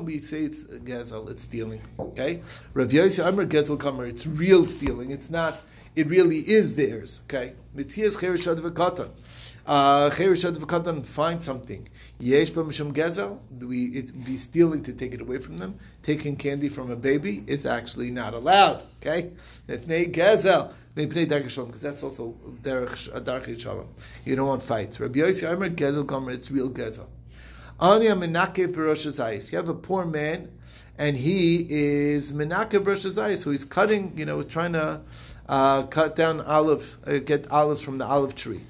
we 0.05 0.21
say 0.21 0.45
it's 0.45 0.65
gezel, 0.65 1.31
it's 1.31 1.43
stealing. 1.43 1.83
Okay, 1.99 2.43
Rav 2.73 2.89
Yossi 2.89 3.25
Amr 3.25 3.47
gezel 3.47 3.79
kamer, 3.79 4.09
it's 4.09 4.27
real 4.27 4.65
stealing. 4.65 5.11
It's 5.11 5.31
not. 5.31 5.61
It 5.95 6.09
really 6.09 6.39
is 6.39 6.75
theirs. 6.75 7.21
Okay, 7.25 7.53
mitzias 7.77 8.17
cherishad 8.17 8.59
v'katan. 8.59 9.11
Uh, 9.67 10.11
cherishad 10.11 10.57
v'katan, 10.57 11.05
find 11.07 11.45
something. 11.45 11.89
Yesh 12.21 12.53
b'mishum 12.53 12.93
gezel. 12.93 13.39
We 13.61 13.87
it 13.87 14.25
be 14.25 14.39
stealing 14.39 14.83
to 14.85 14.93
take 14.93 15.13
it 15.15 15.21
away 15.21 15.39
from 15.39 15.59
them. 15.59 15.79
Taking 16.03 16.37
candy 16.37 16.69
from 16.69 16.91
a 16.91 16.97
baby 16.97 17.43
is 17.47 17.67
actually 17.67 18.11
not 18.11 18.35
allowed. 18.35 18.83
Okay, 19.03 19.33
if 19.67 19.87
nei 19.89 20.13
shalom, 20.13 21.67
because 21.69 21.83
that's 21.83 22.05
also 22.05 22.37
derech 22.63 23.25
dark 23.25 23.47
shalom. 23.59 23.89
You 24.25 24.37
don't 24.37 24.47
want 24.47 24.63
fights. 24.63 25.01
Rabbi 25.01 25.19
Yossi 25.19 25.49
Omer 25.49 25.71
gezel 25.71 26.07
gomer, 26.07 26.31
it's 26.31 26.53
real 26.53 26.71
gezel. 26.71 27.07
Anya 27.81 28.15
menake 28.15 28.73
perosh 28.73 29.51
You 29.51 29.59
have 29.59 29.69
a 29.69 29.75
poor 29.75 30.05
man, 30.05 30.53
and 30.97 31.17
he 31.17 31.67
is 31.69 32.33
menake 32.33 32.71
perosh 32.71 33.39
so 33.39 33.51
he's 33.51 33.65
cutting, 33.65 34.13
you 34.17 34.25
know, 34.25 34.45
trying 34.45 34.75
to 34.75 35.01
uh, 35.49 35.83
cut 35.85 36.15
down 36.15 36.41
olive, 36.43 36.97
uh, 37.05 37.19
get 37.19 37.51
olives 37.51 37.83
from 37.83 37.99
the 37.99 38.07
olive 38.07 38.37
tree. 38.37 38.61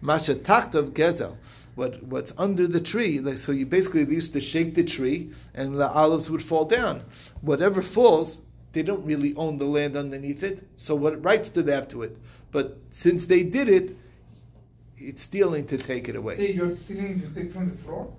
Masha 0.00 0.34
taktav 0.34 0.92
gezel. 0.92 1.36
What 1.74 2.02
what's 2.02 2.32
under 2.38 2.66
the 2.66 2.80
tree. 2.80 3.20
Like 3.20 3.38
so, 3.38 3.52
you 3.52 3.66
basically 3.66 4.04
they 4.04 4.14
used 4.14 4.32
to 4.32 4.40
shake 4.40 4.74
the 4.74 4.84
tree, 4.84 5.30
and 5.54 5.74
the 5.74 5.88
olives 5.88 6.30
would 6.30 6.42
fall 6.42 6.64
down. 6.64 7.04
Whatever 7.40 7.82
falls, 7.82 8.40
they 8.72 8.82
don't 8.82 9.04
really 9.04 9.34
own 9.36 9.58
the 9.58 9.64
land 9.64 9.96
underneath 9.96 10.42
it. 10.42 10.66
So 10.76 10.94
what 10.94 11.22
rights 11.24 11.48
do 11.48 11.62
they 11.62 11.74
have 11.74 11.88
to 11.88 12.02
it? 12.02 12.18
But 12.50 12.78
since 12.90 13.26
they 13.26 13.42
did 13.42 13.68
it, 13.68 13.96
it's 14.96 15.22
stealing 15.22 15.66
to 15.66 15.78
take 15.78 16.08
it 16.08 16.16
away. 16.16 16.36
Hey, 16.36 16.52
you're 16.52 16.76
stealing 16.76 17.20
to 17.20 17.28
take 17.28 17.52
from 17.52 17.70
the 17.70 17.76
floor. 17.76 18.12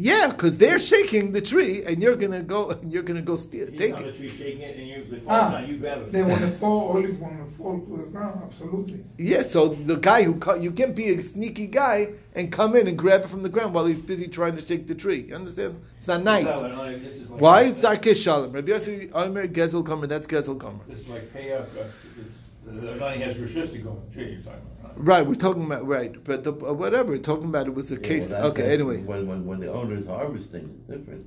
Yeah, 0.00 0.28
because 0.28 0.58
they're 0.58 0.78
shaking 0.78 1.32
the 1.32 1.40
tree, 1.40 1.82
and 1.84 2.00
you're 2.00 2.14
gonna 2.14 2.44
go. 2.44 2.70
And 2.70 2.92
You're 2.92 3.02
gonna 3.02 3.20
go 3.32 3.34
steal, 3.34 3.66
He's 3.68 3.80
take 3.80 3.94
on 3.96 4.02
the 4.04 4.08
it. 4.10 4.16
tree 4.16 4.28
shaking 4.28 4.60
it, 4.60 4.76
and 4.78 4.86
you, 4.88 4.98
the 5.10 5.16
Ah, 5.26 5.40
falls 5.50 5.52
down, 5.54 5.68
you 5.70 5.76
grab 5.78 5.98
it. 6.02 6.12
They 6.12 6.22
want 6.22 6.40
to 6.40 6.50
fall, 6.62 6.80
always 6.90 7.14
want 7.16 7.36
to 7.44 7.56
fall 7.56 7.80
to 7.80 7.96
the 7.96 8.08
ground. 8.14 8.40
Absolutely. 8.44 9.04
Yeah, 9.18 9.42
so 9.42 9.60
the 9.90 9.96
guy 9.96 10.22
who 10.22 10.34
ca- 10.36 10.54
you 10.54 10.70
can't 10.70 10.94
be 10.94 11.08
a 11.14 11.20
sneaky 11.22 11.66
guy 11.66 11.98
and 12.36 12.52
come 12.52 12.76
in 12.76 12.86
and 12.86 12.96
grab 12.96 13.22
it 13.24 13.28
from 13.28 13.42
the 13.42 13.48
ground 13.48 13.74
while 13.74 13.86
he's 13.86 14.00
busy 14.00 14.28
trying 14.28 14.54
to 14.54 14.62
shake 14.64 14.86
the 14.86 14.94
tree. 14.94 15.22
You 15.28 15.34
understand? 15.34 15.82
It's 15.96 16.06
not 16.06 16.22
nice. 16.22 16.44
No, 16.44 16.60
no, 16.68 16.76
no, 16.76 16.98
this 16.98 17.16
is 17.16 17.30
like- 17.30 17.40
Why 17.40 17.62
is 17.62 17.80
Darkei 17.80 18.14
Shalom? 18.14 18.52
Rabbi 18.52 18.70
Yossi 18.70 19.10
Omer 19.12 19.48
Gezel 19.48 19.84
Comer. 19.84 20.06
That's 20.06 20.28
Gezel 20.28 20.60
Comer. 20.60 20.84
This 20.86 21.00
is 21.00 21.08
like 21.08 21.32
pay 21.32 21.52
up, 21.54 21.68
uh, 21.76 21.80
it's- 21.80 22.36
the 22.66 22.94
money 22.96 23.18
has 23.22 23.36
rishus 23.38 23.72
to 23.72 23.78
go 23.78 23.90
on 23.90 24.02
the 24.08 24.14
tree, 24.14 24.32
you're 24.34 24.42
talking 24.42 24.60
about, 24.60 24.77
right? 24.98 25.26
We're 25.26 25.34
talking 25.34 25.64
about 25.64 25.86
right, 25.86 26.22
but 26.24 26.44
the, 26.44 26.52
uh, 26.52 26.72
whatever 26.72 27.12
we're 27.12 27.18
talking 27.18 27.46
about, 27.46 27.66
it 27.66 27.74
was 27.74 27.90
a 27.90 27.94
Yeah, 27.96 28.00
case. 28.00 28.30
well, 28.30 28.46
okay, 28.48 28.72
anyway. 28.72 28.98
When, 29.02 29.26
when, 29.26 29.46
when 29.46 29.60
the 29.60 29.72
owner 29.72 29.96
is 29.96 30.06
harvesting, 30.06 30.70
it's 30.88 30.98
different. 30.98 31.24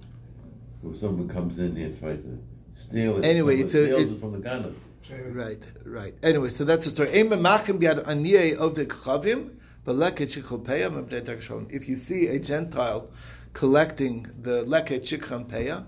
When 0.82 0.98
someone 0.98 1.28
comes 1.30 1.58
in 1.60 1.76
there 1.76 1.86
and 1.86 2.00
tries 2.00 2.20
to 2.20 2.40
steal 2.76 3.18
it. 3.18 3.26
Anyway, 3.26 3.60
it's 3.60 3.74
a- 3.74 3.86
steals 3.86 4.02
it- 4.12 4.14
it 4.16 4.20
from 4.20 4.34
the 4.34 4.40
gunner. 4.40 4.72
Right, 5.32 5.62
right. 5.86 6.14
Anyway, 6.24 6.50
so 6.50 6.64
that's 6.64 6.86
the 6.86 6.92
story. 6.92 7.10
Ein 7.20 7.30
memachem 7.30 7.80
biad 7.82 8.06
aniyei 8.06 8.56
of 8.56 8.76
the 8.76 8.86
chavim, 8.86 9.50
but 9.84 9.96
leket 9.96 10.30
shichalpeya 10.42 10.90
mebnei 10.90 11.22
Darkei 11.22 11.42
Shalom. 11.42 11.68
If 11.70 11.90
you 11.90 11.98
see 11.98 12.28
a 12.28 12.40
Gentile 12.40 13.10
collecting 13.52 14.28
the 14.42 14.64
leket 14.64 15.02
shichalpeya, 15.02 15.86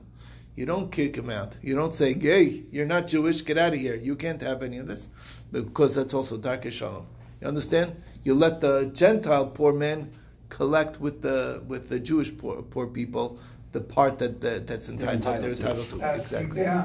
you 0.58 0.66
don't 0.66 0.92
kick 0.92 1.16
him 1.16 1.30
out. 1.30 1.56
You 1.62 1.74
don't 1.76 1.96
say, 1.96 2.14
"Hey, 2.14 2.64
you're 2.72 2.86
not 2.86 3.08
Jewish. 3.08 3.46
Get 3.46 3.58
out 3.58 3.74
of 3.74 3.80
here. 3.80 3.96
You 3.96 4.16
can't 4.18 4.42
have 4.42 4.62
any 4.62 4.78
of 4.78 4.88
this," 4.88 5.08
because 5.52 5.96
that's 5.96 6.14
also 6.14 6.38
Darkei 6.38 6.72
Shalom. 6.72 7.06
You 7.44 7.50
understand? 7.50 8.02
You 8.24 8.36
let 8.36 8.62
the 8.62 8.86
Gentile 8.94 9.48
poor 9.48 9.74
man 9.74 10.12
collect 10.48 11.02
with 11.02 11.22
the 11.22 11.62
with 11.68 11.90
the 11.90 12.00
Jewish 12.00 12.36
poor, 12.38 12.62
poor 12.62 12.88
people 12.88 13.38
the 13.74 13.82
part 13.82 14.18
that, 14.20 14.40
that 14.40 14.66
that's 14.66 14.88
entitled, 14.88 15.22
they're 15.24 15.52
entitled 15.52 15.56
to. 15.56 15.62
entitled 15.62 15.90
to. 15.90 15.96
That's 15.98 16.32
Exactly. 16.32 16.64
Pea, 16.64 16.84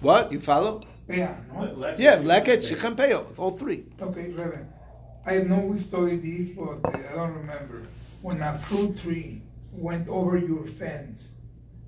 What 0.00 0.32
you 0.32 0.40
follow? 0.40 0.82
pea, 1.08 1.28
no? 1.54 1.72
Like- 1.76 2.00
Yeah, 2.00 2.16
leket 2.16 2.60
shichalpeya, 2.66 3.38
all 3.38 3.52
three. 3.56 3.84
Okay, 4.00 4.32
Reverend. 4.32 4.66
I 5.24 5.38
know 5.42 5.60
we 5.60 5.78
studied 5.78 6.22
this, 6.24 6.56
but 6.56 6.78
uh, 6.84 6.98
I 7.10 7.14
don't 7.14 7.34
remember. 7.34 7.82
When 8.22 8.42
a 8.42 8.58
fruit 8.58 8.96
tree 8.98 9.42
went 9.70 10.08
over 10.08 10.36
your 10.36 10.66
fence 10.66 11.28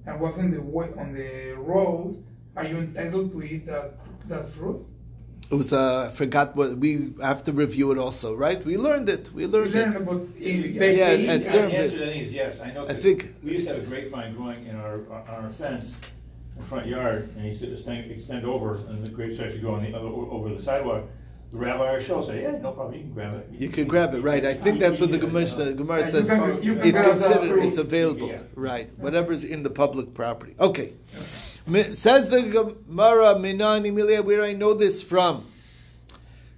and 0.07 0.21
was 0.21 0.39
on 0.39 0.53
the 0.53 0.61
way, 0.63 0.89
on 0.97 1.15
the 1.15 1.55
road, 1.59 2.23
are 2.55 2.65
you 2.65 2.77
entitled 2.77 3.33
to 3.33 3.43
eat 3.43 3.67
that 3.67 3.95
that 4.29 4.47
fruit? 4.47 4.87
It 5.51 5.55
was 5.55 5.73
uh, 5.73 6.07
I 6.07 6.09
forgot 6.09 6.57
what 6.57 6.79
we 6.79 7.13
have 7.21 7.45
to 7.45 7.53
review 7.53 7.93
it 7.93 7.99
also, 7.99 8.35
right? 8.35 8.65
We 8.65 8.77
learned 8.79 9.09
it. 9.09 9.31
We 9.35 9.45
We 9.47 9.53
learned 9.53 9.75
learned 9.75 9.95
it. 9.95 10.01
about 10.03 10.21
in 10.41 10.73
Yeah, 10.73 10.79
baking. 10.79 10.81
at 10.81 10.97
Yeah, 10.97 11.17
the 11.17 11.29
answer 11.77 11.91
to 11.93 11.99
that 11.99 12.17
is 12.17 12.33
yes, 12.33 12.61
I 12.61 12.73
know. 12.73 12.85
I 12.85 12.87
'cause 12.89 13.03
think- 13.03 13.35
We 13.45 13.53
used 13.53 13.67
to 13.69 13.75
have 13.75 13.83
a 13.83 13.87
grapevine 13.87 14.35
growing 14.35 14.67
in 14.67 14.77
our, 14.77 14.95
on 15.11 15.45
our 15.45 15.51
fence, 15.51 15.93
in 16.57 16.63
the 16.63 16.67
front 16.67 16.87
yard, 16.87 17.29
and 17.35 17.43
he 17.45 17.49
used 17.51 17.61
to 17.61 17.73
extend, 17.73 18.11
extend 18.11 18.45
over, 18.47 18.75
and 18.89 19.05
the 19.05 19.11
grapes 19.11 19.39
actually 19.39 19.61
go 19.61 19.75
on 19.75 19.83
the 19.85 19.93
other, 19.97 20.09
over 20.09 20.55
the 20.55 20.63
sidewalk. 20.63 21.05
The 21.53 21.59
rabbi 21.59 21.93
or 21.93 22.01
show 22.01 22.21
said, 22.25 22.43
yeah, 22.43 22.59
no 22.61 22.73
problem, 22.73 22.95
you 22.97 23.03
can 23.05 23.13
grab 23.13 23.35
it. 23.35 23.47
You 23.57 23.69
can 23.69 23.87
grab 23.87 24.15
it, 24.15 24.23
right? 24.23 24.45
I 24.45 24.55
think 24.55 24.81
that's 24.81 24.99
what 24.99 25.13
the 25.13 25.19
Gemara, 25.19 25.45
the 25.45 25.75
Gemara 25.75 26.03
says. 26.11 26.27
can- 26.27 26.63
you 26.63 26.75
can 26.77 26.87
It's 26.89 26.99
considered, 27.01 27.63
it's 27.63 27.77
available, 27.77 28.29
Yeah. 28.29 28.39
right? 28.57 28.89
Whatever's 28.99 29.45
in 29.45 29.63
the 29.63 29.71
public 29.71 30.15
property. 30.15 30.55
Okay. 30.59 30.95
Mi- 31.15 31.21
Says 31.67 32.29
the 32.29 32.43
Gemara, 32.87 33.39
Minan 33.39 33.87
Emilia, 33.87 34.23
where 34.23 34.45
I 34.45 34.53
know 34.53 34.75
this 34.75 35.03
from. 35.03 35.47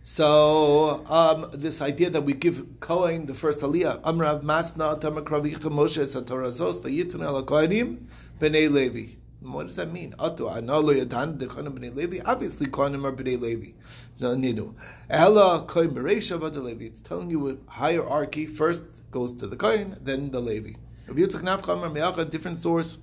So 0.03 1.05
um, 1.09 1.49
this 1.53 1.81
idea 1.81 2.11
that 2.11 2.23
we 2.23 2.33
give 2.33 2.81
Kohen 2.81 3.27
the 3.27 3.35
first 3.35 3.61
Aliyah, 3.61 4.01
Amrav 4.01 4.43
Masna 4.43 5.01
Tamar 5.01 5.23
Kravichta 5.23 5.71
Moshe 5.71 6.03
Satorah 6.03 6.51
Zos 6.51 6.81
Vayitun 6.81 7.25
Al 7.25 7.45
Kohanim 7.45 8.07
Bnei 8.41 8.69
Levi. 8.69 9.15
What 9.43 9.69
does 9.69 9.77
that 9.77 9.93
mean? 9.93 10.13
Atu 10.19 10.53
Analo 10.53 10.93
Yadan 11.01 11.39
the 11.39 11.47
Bnei 11.47 11.95
Levi. 11.95 12.19
Obviously, 12.25 12.67
Kohanim 12.67 13.05
are 13.05 13.13
Bnei 13.13 13.41
Levi. 13.41 13.75
Zaninu. 14.17 14.75
Ella 15.09 15.63
Kohen 15.63 15.91
Bereisha 15.91 16.37
Vada 16.37 16.61
Levi. 16.61 16.87
It's 16.87 17.01
telling 17.01 17.31
you 17.31 17.49
a 17.49 17.71
hierarchy. 17.71 18.47
First 18.47 18.85
goes 19.13 19.31
to 19.35 19.47
the 19.47 19.55
Kohen, 19.55 19.99
then 20.01 20.33
the 20.33 20.41
Levi. 20.41 20.73
Rabbi 21.07 21.21
Yitzchak 21.21 21.43
Nafcha 21.43 21.75
Amar 21.75 21.91
Me'acha, 21.91 22.29
different 22.29 22.59
source. 22.59 22.99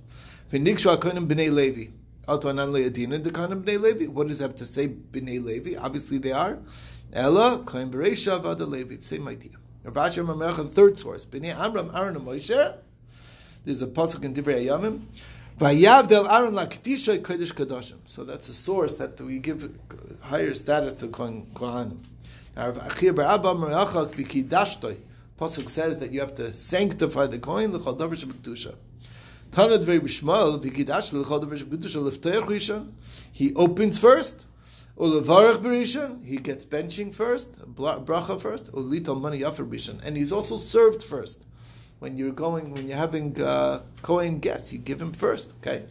V'nikshu 0.54 0.96
HaKohanim 0.96 1.26
Bnei 1.26 1.52
Levi. 1.52 1.90
Alto 2.28 2.48
Anan 2.48 2.70
Le'adina 2.70 3.20
the 3.20 3.30
Kohanim 3.30 3.64
Bnei 3.64 3.80
Levi. 3.80 4.06
What 4.06 4.28
does 4.28 4.38
that 4.38 4.50
have 4.50 4.56
to 4.58 4.64
say? 4.64 4.86
Bnei 4.86 5.44
Levi. 5.44 5.74
Obviously, 5.76 6.18
they 6.18 6.30
are. 6.30 6.58
Ella 7.12 7.64
Kohen 7.66 7.90
Bereisha 7.90 8.40
Vada 8.40 8.64
Levi. 8.64 8.98
Same 9.00 9.26
idea. 9.26 9.50
Rav 9.82 9.94
Ashi 9.94 10.56
the 10.56 10.64
third 10.68 10.96
source. 10.96 11.26
Bnei 11.26 11.52
Amram 11.52 11.90
Aaron 11.92 12.14
and 12.14 12.24
Moshe. 12.24 12.76
There's 13.64 13.82
a 13.82 13.88
pasuk 13.88 14.22
in 14.22 14.32
Divrei 14.32 14.64
Hayamim. 14.64 15.06
Vayavdel 15.58 16.30
Aaron 16.30 16.54
lakdisha 16.54 17.20
kodesh 17.20 17.52
kadoshim. 17.52 17.98
So 18.06 18.22
that's 18.22 18.48
a 18.48 18.54
source 18.54 18.94
that 18.94 19.20
we 19.20 19.40
give 19.40 19.68
higher 20.20 20.54
status 20.54 20.92
to 21.00 21.08
Kohen-. 21.08 21.50
Now, 22.54 22.68
Rav 22.68 22.76
Achia 22.76 23.12
bar 23.12 23.24
Abba 23.24 23.54
Merachak 23.54 24.14
v'kidashtoi. 24.14 24.98
Pasuk 25.36 25.68
says 25.68 25.98
that 25.98 26.12
you 26.12 26.20
have 26.20 26.36
to 26.36 26.52
sanctify 26.52 27.26
the 27.26 27.40
Kohen 27.40 27.72
l'chol 27.72 27.98
davar 27.98 28.76
He 29.54 29.60
opens 33.54 33.98
first. 33.98 34.46
Ulevarach 34.98 35.62
b'rishon. 35.62 36.24
He 36.24 36.38
gets 36.38 36.64
benching 36.64 37.14
first, 37.14 37.52
bracha 37.74 38.40
first. 38.40 38.72
Ulito 38.72 39.20
money 39.20 39.40
yafer 39.40 39.68
b'rishon. 39.68 40.00
And 40.04 40.16
he's 40.16 40.32
also 40.32 40.56
served 40.56 41.02
first 41.02 41.44
when 42.00 42.16
you're 42.16 42.32
going, 42.32 42.72
when 42.72 42.88
you're 42.88 42.98
having 42.98 43.40
uh, 43.40 43.82
Kohen 44.02 44.40
guests, 44.40 44.72
you 44.72 44.78
give 44.78 45.00
him 45.00 45.12
first, 45.12 45.54
okay? 45.60 45.84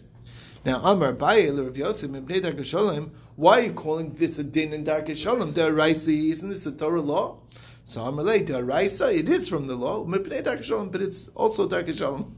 Now, 0.65 0.81
Amar 0.83 1.13
Baye, 1.13 1.49
Rav 1.49 1.75
Yosef, 1.75 2.11
Mibnei 2.11 2.41
Darkei 2.41 2.63
Shalom, 2.63 3.11
why 3.35 3.59
are 3.59 3.63
you 3.63 3.73
calling 3.73 4.11
this 4.11 4.37
a 4.37 4.43
din 4.43 4.73
in 4.73 4.83
Darkei 4.83 5.17
Shalom? 5.17 5.53
Daraisa, 5.53 6.31
isn't 6.31 6.49
this 6.49 6.65
a 6.65 6.71
Torah 6.71 7.01
law? 7.01 7.39
So 7.83 8.03
Amar 8.03 8.25
Lei, 8.25 8.43
Daraisa, 8.43 9.17
it 9.17 9.27
is 9.27 9.49
from 9.49 9.67
the 9.67 9.75
law, 9.75 10.05
Mibnei 10.05 10.43
Darkei 10.43 10.63
Shalom, 10.63 10.89
but 10.89 11.01
it's 11.01 11.29
also 11.29 11.67
Darkei 11.67 11.97
Shalom. 11.97 12.35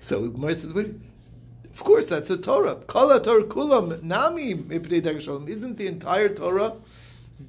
So 0.00 0.28
Gemara 0.28 0.54
says, 0.54 0.74
what? 0.74 0.86
Of 1.78 1.84
course, 1.84 2.06
that's 2.06 2.28
the 2.28 2.36
Torah. 2.36 2.76
Kala 2.86 3.22
Torah 3.22 3.44
Kulam, 3.44 4.02
Nami 4.02 4.50
Isn't 4.50 5.78
the 5.78 5.86
entire 5.86 6.28
Torah 6.28 6.74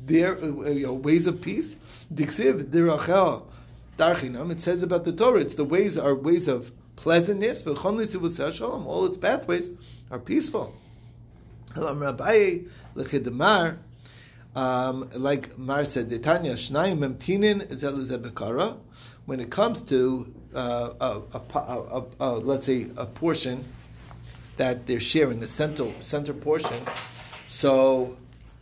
their 0.05 0.37
uh, 0.37 0.69
you 0.69 0.85
know, 0.85 0.93
ways 0.93 1.25
of 1.25 1.41
peace? 1.41 1.75
Diksiv, 2.13 2.65
Dirachel, 2.65 3.45
Darchinam, 3.97 4.51
it 4.51 4.61
says 4.61 4.83
about 4.83 5.05
the 5.05 5.11
Torah, 5.11 5.41
it's 5.41 5.55
the 5.55 5.63
ways 5.63 5.97
are 5.97 6.13
ways 6.13 6.47
of 6.47 6.71
pleasantness, 6.95 7.65
all 7.65 9.05
its 9.05 9.17
pathways 9.17 9.71
are 10.11 10.19
peaceful. 10.19 10.75
Um, 14.55 15.09
like 15.13 15.57
Mar 15.57 15.85
said, 15.85 16.09
Detanya 16.09 16.53
Shnayim 16.53 16.99
Memtinin 16.99 17.67
Zeluzebekara. 17.67 18.77
When 19.25 19.39
it 19.39 19.51
comes 19.51 19.81
to 19.83 20.33
uh, 20.35 20.38
a, 20.53 20.91
a, 20.99 21.21
a, 21.33 22.03
a, 22.19 22.29
let's 22.37 22.65
say 22.65 22.87
a 22.97 23.05
portion 23.05 23.65
that 24.57 24.87
they're 24.87 24.99
sharing, 24.99 25.39
the 25.39 25.47
center 25.47 25.91
center 25.99 26.33
portion, 26.33 26.81
so 27.47 28.17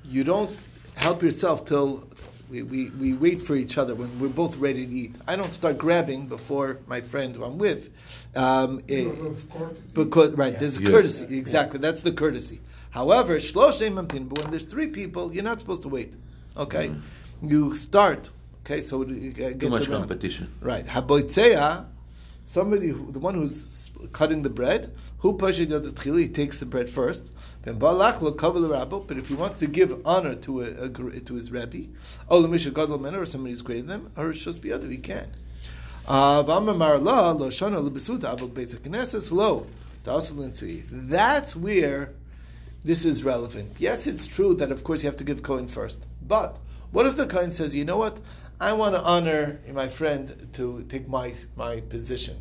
you 0.05 0.23
don't 0.23 0.55
help 0.95 1.21
yourself 1.23 1.65
till 1.65 2.03
we, 2.49 2.63
we, 2.63 2.89
we 2.91 3.13
wait 3.13 3.41
for 3.41 3.55
each 3.55 3.77
other 3.77 3.93
when 3.93 4.19
we're 4.19 4.29
both 4.29 4.55
ready 4.57 4.85
to 4.85 4.91
eat. 4.93 5.15
I 5.27 5.35
don't 5.35 5.53
start 5.53 5.77
grabbing 5.77 6.27
before 6.27 6.79
my 6.87 7.01
friend 7.01 7.35
who 7.35 7.43
I'm 7.43 7.57
with. 7.57 7.89
Um, 8.35 8.81
eh, 8.87 9.03
Because 9.03 9.19
of 9.19 9.49
courtesy. 9.49 9.91
because 9.93 10.31
right, 10.33 10.59
there's 10.59 10.77
a 10.77 10.81
Yeah. 10.81 10.89
courtesy. 10.91 11.37
Exactly, 11.37 11.79
that's 11.79 12.01
the 12.01 12.11
courtesy. 12.13 12.61
However, 12.91 13.35
shloshem 13.35 13.95
mamtin. 13.95 14.29
But 14.29 14.39
when 14.43 14.51
there's 14.51 14.63
three 14.63 14.87
people, 14.87 15.33
you're 15.33 15.43
not 15.43 15.59
supposed 15.59 15.81
to 15.81 15.89
wait. 15.89 16.13
Okay, 16.55 16.91
you 17.41 17.75
start. 17.75 18.29
Okay, 18.69 18.81
so 18.81 19.01
it 19.03 19.33
gets 19.33 19.57
Too 19.59 19.69
much 19.69 19.87
around. 19.87 20.01
competition. 20.01 20.53
Right, 20.59 20.85
haboitzeya. 20.85 21.85
Somebody, 22.43 22.89
who, 22.89 23.13
the 23.13 23.19
one 23.19 23.35
who's 23.35 23.91
cutting 24.11 24.41
the 24.41 24.49
bread, 24.49 24.93
who 25.19 25.37
pashid 25.37 25.69
yod 25.69 25.97
he 25.97 26.27
takes 26.27 26.57
the 26.57 26.65
bread 26.65 26.89
first. 26.89 27.29
Then 27.61 27.79
balach 27.79 28.19
lo 28.19 28.33
cover 28.33 28.59
the 28.59 28.67
rabbi. 28.67 28.99
But 29.07 29.17
if 29.17 29.29
he 29.29 29.35
wants 29.35 29.59
to 29.59 29.67
give 29.67 30.01
honor 30.05 30.35
to 30.35 30.61
a, 30.61 30.83
a 30.83 30.89
to 30.89 31.33
his 31.35 31.49
rabbi, 31.49 31.83
oh 32.29 32.43
lemisha 32.43 32.73
gadol 32.73 32.99
men 32.99 33.15
or 33.15 33.23
somebody 33.23 33.51
who's 33.51 33.61
greater 33.61 33.83
than 33.83 34.01
him, 34.01 34.11
or 34.17 34.31
shos 34.31 34.59
biyadu, 34.59 34.91
he 34.91 34.97
can. 34.97 35.29
Uh, 36.05 36.43
v'amar 36.43 37.01
la 37.01 37.31
lo 37.31 37.47
shana 37.47 37.81
lebesuda 37.89 38.37
avol 38.37 38.49
beis 38.49 38.75
hakneses 38.75 39.31
lo 39.31 39.65
ta'asul 40.03 40.39
l'ntzui. 40.39 40.83
That's 40.91 41.55
where 41.55 42.11
this 42.83 43.05
is 43.05 43.23
relevant. 43.23 43.77
Yes, 43.79 44.07
it's 44.07 44.27
true 44.27 44.53
that 44.55 44.71
of 44.71 44.83
course 44.83 45.03
you 45.03 45.07
have 45.07 45.17
to 45.17 45.23
give 45.23 45.41
Cohen 45.41 45.69
first. 45.69 46.05
But 46.21 46.57
what 46.91 47.05
if 47.05 47.17
the 47.17 47.27
Cohen 47.27 47.51
says, 47.51 47.75
you 47.75 47.85
know 47.85 47.97
what? 47.97 48.17
I 48.59 48.73
want 48.73 48.95
to 48.95 49.01
honor 49.01 49.59
my 49.71 49.87
friend 49.87 50.49
to 50.53 50.85
take 50.89 51.07
my 51.07 51.33
my 51.55 51.81
position. 51.81 52.37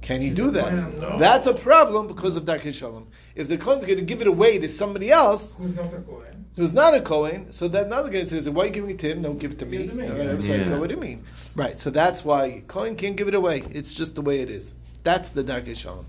Can 0.00 0.20
he 0.20 0.30
do 0.30 0.50
that? 0.52 0.72
No. 1.00 1.18
That's 1.18 1.46
a 1.46 1.54
problem 1.54 2.06
because 2.06 2.36
of 2.36 2.44
Darkei 2.44 2.72
Shalom. 2.72 3.08
If 3.34 3.48
the 3.48 3.56
Kohen's 3.56 3.84
going 3.84 3.98
to 3.98 4.04
give 4.04 4.20
it 4.20 4.28
away 4.28 4.58
to 4.58 4.68
somebody 4.68 5.10
else, 5.10 5.54
who's 5.54 5.74
not 5.74 5.92
a 5.92 6.00
Kohen, 6.00 6.46
who's 6.56 6.72
not 6.74 6.94
a 6.94 7.00
Kohen, 7.00 7.50
so 7.50 7.66
that 7.68 7.86
another 7.86 8.10
guy 8.10 8.22
says, 8.22 8.48
"Why 8.48 8.64
are 8.64 8.66
you 8.66 8.72
giving 8.72 8.90
it 8.90 8.98
to 9.00 9.10
him? 9.10 9.22
Don't 9.22 9.38
give 9.38 9.52
it 9.52 9.58
to 9.60 9.66
me." 9.66 9.88
me. 9.88 10.06
Yeah. 10.06 10.70
Like, 10.70 10.80
what 10.80 10.88
do 10.88 10.94
you 10.94 11.00
mean? 11.00 11.24
Right. 11.56 11.78
So 11.78 11.90
that's 11.90 12.24
why 12.24 12.62
Kohen 12.68 12.94
can't 12.94 13.16
give 13.16 13.28
it 13.28 13.34
away. 13.34 13.64
It's 13.70 13.92
just 13.94 14.14
the 14.14 14.22
way 14.22 14.40
it 14.40 14.50
is. 14.50 14.74
That's 15.02 15.30
the 15.30 15.42
Darkei 15.42 15.76
Shalom. 15.76 16.06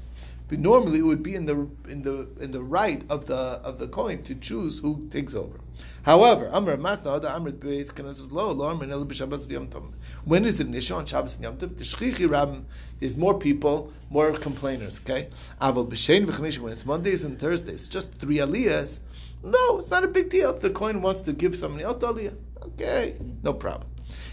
But 0.49 0.59
normally 0.59 0.99
it 0.99 1.03
would 1.03 1.21
be 1.21 1.35
in 1.35 1.45
the 1.45 1.69
in 1.87 2.01
the 2.01 2.27
in 2.39 2.51
the 2.51 2.63
right 2.63 3.03
of 3.07 3.27
the 3.27 3.35
of 3.35 3.77
the 3.77 3.87
Kohen 3.87 4.23
to 4.23 4.33
choose 4.33 4.79
who 4.79 5.07
takes 5.09 5.35
over. 5.35 5.59
However, 6.03 6.49
Amr 6.51 6.75
Masna 6.75 7.21
the 7.21 7.31
Amr 7.31 7.51
Beis 7.51 7.93
Knesset 7.93 8.31
Lo 8.31 8.67
Amr 8.67 8.87
Nel 8.87 9.05
B'Shabbos 9.05 9.45
V'Yom 9.45 9.69
Tov. 9.69 9.93
When 10.25 10.45
is 10.45 10.57
the 10.57 10.63
Nisha 10.63 10.95
on 10.95 11.05
Shabbos 11.05 11.35
and 11.35 11.43
Yom 11.43 11.57
Tov? 11.57 11.77
The 11.77 11.83
Shchichi 11.83 12.27
Ram 12.27 12.65
is 12.99 13.15
more 13.15 13.37
people, 13.37 13.93
more 14.09 14.31
complainers. 14.33 14.99
Okay, 15.01 15.29
Aval 15.61 15.87
B'Shein 15.87 16.25
V'Chamish 16.25 16.57
when 16.57 16.73
it's 16.73 16.85
Mondays 16.85 17.23
and 17.23 17.39
Thursdays, 17.39 17.87
just 17.87 18.13
three 18.15 18.37
aliyahs. 18.37 18.99
No, 19.43 19.77
it's 19.77 19.91
not 19.91 20.03
a 20.03 20.07
big 20.07 20.31
deal. 20.31 20.49
If 20.49 20.61
the 20.61 20.71
coin 20.71 21.03
wants 21.03 21.21
to 21.21 21.31
give 21.31 21.55
somebody 21.55 21.83
else 21.83 22.01
the 22.01 22.11
aliyah, 22.11 22.35
okay, 22.63 23.17
no 23.43 23.53
problem. 23.53 23.87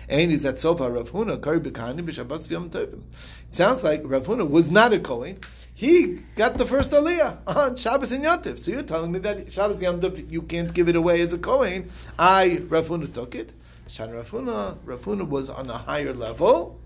And 0.08 0.30
is 0.30 0.42
that 0.42 0.58
sofa 0.58 0.90
Rav 0.90 1.10
Huna. 1.10 1.36
It 3.48 3.54
sounds 3.54 3.82
like 3.82 4.02
Rav 4.04 4.26
Huna 4.26 4.48
was 4.48 4.70
not 4.70 4.92
a 4.92 5.00
Kohen. 5.00 5.38
He 5.74 6.22
got 6.36 6.58
the 6.58 6.66
first 6.66 6.90
aliyah 6.90 7.38
on 7.46 7.76
Shabbos 7.76 8.12
and 8.12 8.24
Yontif. 8.24 8.58
So 8.58 8.70
you're 8.70 8.82
telling 8.82 9.12
me 9.12 9.18
that 9.20 9.52
Shabbos 9.52 9.82
and 9.82 10.02
Yontif 10.02 10.30
you 10.30 10.42
can't 10.42 10.72
give 10.72 10.88
it 10.88 10.96
away 10.96 11.20
as 11.20 11.32
a 11.32 11.38
Kohen. 11.38 11.90
I 12.18 12.62
Rav 12.68 12.88
Huna 12.88 13.12
took 13.12 13.34
it. 13.34 13.52
Shan 13.88 14.10
Rav 14.10 14.30
Huna, 14.30 14.78
Rav 14.84 15.02
Huna 15.02 15.28
was 15.28 15.48
on 15.48 15.70
a 15.70 15.78
higher 15.78 16.12
level. 16.12 16.80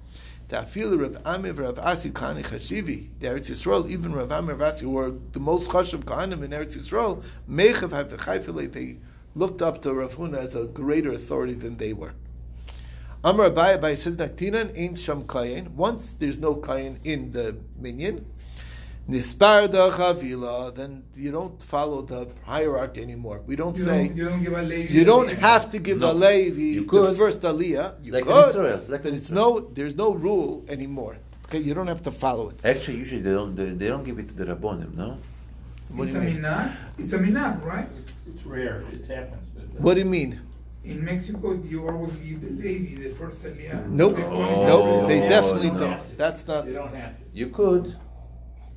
Tafil 0.49 1.01
Rav 1.01 1.23
Amiv 1.23 1.59
Rav 1.59 1.79
Asi 1.79 2.11
Kani 2.11 2.45
Chashivi, 2.45 3.09
the 3.21 3.29
Eretz 3.29 3.51
Yisrael, 3.51 3.89
even 3.89 4.13
Rav 4.13 4.29
Amiv 4.29 4.59
Rav 4.59 4.75
Asi, 4.75 4.85
who 4.85 4.91
were 4.91 5.15
the 5.33 5.41
most 5.41 5.71
chashav 5.71 6.05
Kohanim 6.05 6.43
in 6.43 6.51
Eretz 6.51 6.77
Yisrael, 6.77 7.23
Mechav 7.49 7.91
Havechayfele, 7.91 8.71
they 8.73 8.99
looked 9.35 9.63
up 9.63 9.81
to 9.83 9.95
Rav 9.95 10.17
Huna 10.17 10.39
as 10.39 10.55
a 10.55 10.65
greater 10.65 11.13
authority 11.13 11.55
than 11.55 11.77
they 11.77 11.93
were. 11.93 12.15
Amar 13.23 13.51
Abai 13.51 13.79
Abai 13.79 13.97
says 13.97 14.17
Naktinan 14.17 14.73
ain't 14.75 14.99
Sham 14.99 15.25
Kayin. 15.25 15.69
Once 15.73 16.15
there's 16.19 16.39
no 16.39 16.55
Kayin 16.55 16.97
in 17.05 17.33
the 17.33 17.57
minyan, 17.79 18.25
Nispar 19.09 19.71
da 19.71 19.91
Chavila, 19.91 20.75
then 20.75 21.03
you 21.15 21.31
don't 21.31 21.61
follow 21.63 22.01
the 22.03 22.29
hierarchy 22.45 23.03
anymore. 23.03 23.43
We 23.47 23.57
don't 23.57 23.77
you 23.77 23.85
say 23.85 24.07
don't, 24.09 24.17
you 24.17 24.25
don't 24.29 24.43
give 24.43 24.53
a 24.55 24.63
Levi. 24.63 24.93
you 24.95 25.05
don't 25.05 25.29
have 25.29 25.71
to 25.73 25.79
give 25.79 25.99
No. 25.99 26.13
a 26.13 26.15
Levi 26.15 26.61
You 26.61 26.81
the 26.83 26.87
could. 26.87 27.17
first 27.17 27.43
Aliyah. 27.43 27.95
You 28.05 28.13
Like 28.13 28.23
in 28.23 28.29
could, 28.33 28.49
Israel, 28.51 28.81
like 28.89 29.03
but 29.03 29.09
in 29.11 29.15
it's 29.17 29.25
Israel. 29.25 29.55
no 29.61 29.61
there's 29.75 29.97
no 29.97 30.13
rule 30.15 30.65
anymore. 30.69 31.17
Okay, 31.47 31.59
you 31.59 31.75
don't 31.75 31.89
have 31.89 32.03
to 32.05 32.13
follow 32.13 32.51
it. 32.51 32.61
Actually, 32.65 32.99
usually 32.99 33.21
they 33.23 33.33
don't. 33.33 33.55
They, 33.57 33.71
they 33.71 33.89
don't 33.89 34.05
give 34.05 34.19
it 34.21 34.29
to 34.29 34.35
the 34.35 34.45
rabbonim. 34.55 34.95
No. 34.95 35.19
What 35.89 35.97
do 35.97 36.03
It's 36.05 36.13
you 36.15 36.21
a 36.21 36.25
mean? 36.25 36.37
minag. 36.43 36.77
It's 36.99 37.13
a 37.13 37.19
minag, 37.19 37.65
right? 37.65 37.89
It's 38.29 38.47
rare, 38.47 38.85
it 38.93 39.07
happens. 39.09 39.43
but- 39.57 39.81
What 39.83 39.95
do 39.95 40.01
you 40.01 40.07
mean? 40.07 40.41
In 40.83 41.05
Mexico, 41.05 41.53
you 41.63 41.87
always 41.89 42.13
give 42.15 42.41
the 42.41 42.51
Levi 42.51 43.03
the 43.09 43.15
first 43.15 43.43
aliyah. 43.43 43.87
Nope, 43.89 44.17
The 44.17 44.25
Oh, 44.27 44.67
nope. 44.67 45.09
They 45.09 45.21
no, 45.21 45.29
definitely 45.29 45.71
no. 45.73 45.79
don't. 45.79 46.19
That's 46.19 46.47
not. 46.47 46.67
You 46.67 46.73
don't 46.73 46.95
have 46.95 47.17
to. 47.19 47.23
You 47.35 47.49
could, 47.51 47.97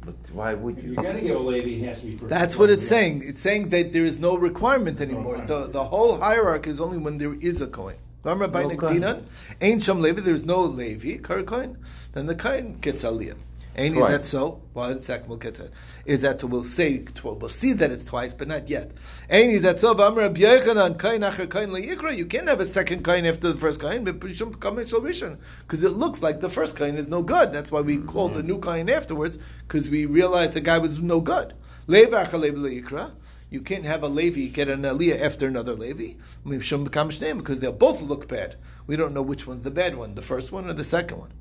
but 0.05 0.15
why 0.33 0.53
would 0.53 0.77
If 0.77 0.83
you? 0.83 0.93
you're 0.93 1.03
gonna 1.03 1.21
give 1.21 1.35
a 1.37 1.39
lady, 1.39 1.81
it 1.81 1.87
has 1.87 2.01
to 2.01 2.07
be 2.07 2.11
first. 2.11 2.29
That's 2.29 2.57
what 2.57 2.69
it's 2.69 2.85
saying. 2.87 3.23
It's 3.25 3.41
saying 3.41 3.69
that 3.69 3.93
there 3.93 4.03
is 4.03 4.19
no 4.19 4.35
requirement 4.37 4.99
anymore. 4.99 5.39
The, 5.39 5.67
the 5.67 5.85
whole 5.85 6.19
hierarchy 6.19 6.71
is 6.71 6.81
only 6.81 6.97
when 6.97 7.19
there 7.19 7.35
is 7.35 7.61
a 7.61 7.67
coin. 7.67 7.95
Remember 8.23 8.47
by 8.49 8.63
No 8.63 8.69
Nektinan? 8.69 9.23
Ain't 9.61 9.83
Sham 9.83 9.99
Levi, 10.01 10.21
there's 10.21 10.45
no 10.45 10.61
Levi, 10.61 11.17
Kar 11.17 11.43
Kohen. 11.43 11.77
Then 12.13 12.25
the 12.25 12.35
Kohen 12.35 12.79
gets 12.79 13.03
Aliyah. 13.03 13.35
Ain't 13.75 13.97
is 13.97 14.07
that 14.07 14.25
so? 14.25 14.61
One 14.73 15.01
second, 15.01 15.27
we'll 15.27 15.39
get 15.39 15.55
to 15.55 15.65
it. 15.65 15.71
Is 16.05 16.21
that 16.21 16.39
so? 16.39 16.47
We'll 16.47 16.63
say, 16.63 17.03
we'll 17.23 17.49
see 17.49 17.73
that 17.73 17.89
it's 17.89 18.03
twice, 18.03 18.31
but 18.33 18.47
not 18.47 18.69
yet. 18.69 18.91
Ain't 19.31 19.53
is 19.53 19.63
that 19.63 19.79
so? 19.79 19.95
V'amar 19.95 20.17
Rabbi 20.17 20.41
Yochanan, 20.41 20.99
Kohen 20.99 21.21
acher 21.21 21.49
Kohen 21.49 21.71
le'yikra. 21.71 22.15
You 22.15 22.27
can't 22.27 22.47
have 22.47 22.59
a 22.59 22.65
second 22.65 23.03
Kohen 23.03 23.25
after 23.25 23.51
the 23.51 23.57
first 23.57 23.79
Kohen, 23.79 24.03
but 24.03 24.19
Prishum 24.19 24.51
Kamen 24.57 24.87
Shal 24.87 25.01
Rishon. 25.01 25.39
Because 25.61 25.83
it 25.83 25.93
looks 25.93 26.21
like 26.21 26.39
the 26.39 26.49
first 26.49 26.75
Kohen 26.75 26.97
is 26.97 27.07
no 27.07 27.23
good. 27.23 27.51
That's 27.51 27.71
why 27.71 27.81
we 27.81 27.97
called 27.97 28.35
the 28.35 28.39
mm-hmm. 28.39 28.47
new 28.47 28.59
Kohen 28.59 28.89
afterwards, 28.89 29.39
because 29.67 29.89
we 29.89 30.05
realized 30.05 30.53
the 30.53 30.61
guy 30.61 30.77
was 30.77 30.99
no 30.99 31.19
good. 31.19 31.55
Levi 31.87 32.25
acher 32.25 32.39
Levi 32.39 32.57
le'yikra. 32.57 33.13
You 33.49 33.61
can't 33.61 33.85
have 33.85 34.03
a 34.03 34.07
Levi 34.07 34.47
get 34.47 34.67
an 34.67 34.83
Aliyah 34.83 35.19
after 35.19 35.47
another 35.47 35.73
Levi. 35.73 36.13
Mishum 36.45 36.87
B'kam 36.87 37.07
Shneim, 37.07 37.37
Because 37.37 37.59
they'll 37.59 37.71
both 37.71 38.03
look 38.03 38.27
bad. 38.27 38.55
We 38.85 38.95
don't 38.95 39.13
know 39.13 39.21
which 39.23 39.47
one's 39.47 39.63
the 39.63 39.71
bad 39.71 39.95
one, 39.95 40.13
the 40.13 40.21
first 40.21 40.51
one 40.51 40.69
or 40.69 40.73
the 40.73 40.83
second 40.83 41.17
one. 41.17 41.31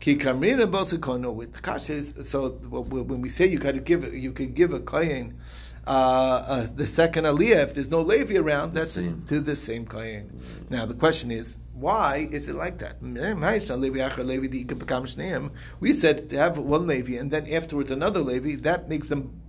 Ki 0.00 0.16
kamrina 0.16 0.70
bosakono 0.70 1.32
with 1.32 1.62
kasha 1.62 1.94
is 1.94 2.12
so 2.28 2.50
when 2.50 3.20
we 3.20 3.28
say 3.28 3.46
you 3.46 3.58
got 3.58 3.74
to 3.74 3.80
give 3.80 4.14
you 4.14 4.32
could 4.32 4.54
give 4.54 4.72
a 4.72 4.80
kohen 4.80 5.38
uh, 5.86 5.90
uh, 5.90 6.66
the 6.74 6.86
second 6.86 7.24
aliyah 7.24 7.62
if 7.62 7.74
there's 7.74 7.90
no 7.90 8.00
levi 8.00 8.36
around 8.36 8.72
that's 8.72 8.92
same. 8.92 9.22
to 9.28 9.40
the 9.40 9.56
same 9.56 9.86
kohen. 9.86 10.40
Now 10.70 10.86
the 10.86 10.94
question 10.94 11.30
is 11.30 11.56
why 11.74 12.28
is 12.30 12.48
it 12.48 12.54
like 12.54 12.78
that? 12.78 13.02
We 15.80 15.92
said 15.92 16.30
to 16.30 16.36
have 16.38 16.58
one 16.58 16.86
levi 16.86 17.16
and 17.16 17.30
then 17.30 17.52
afterwards 17.52 17.90
another 17.90 18.20
levi 18.20 18.54
that 18.62 18.88
makes 18.88 19.08
them 19.08 19.40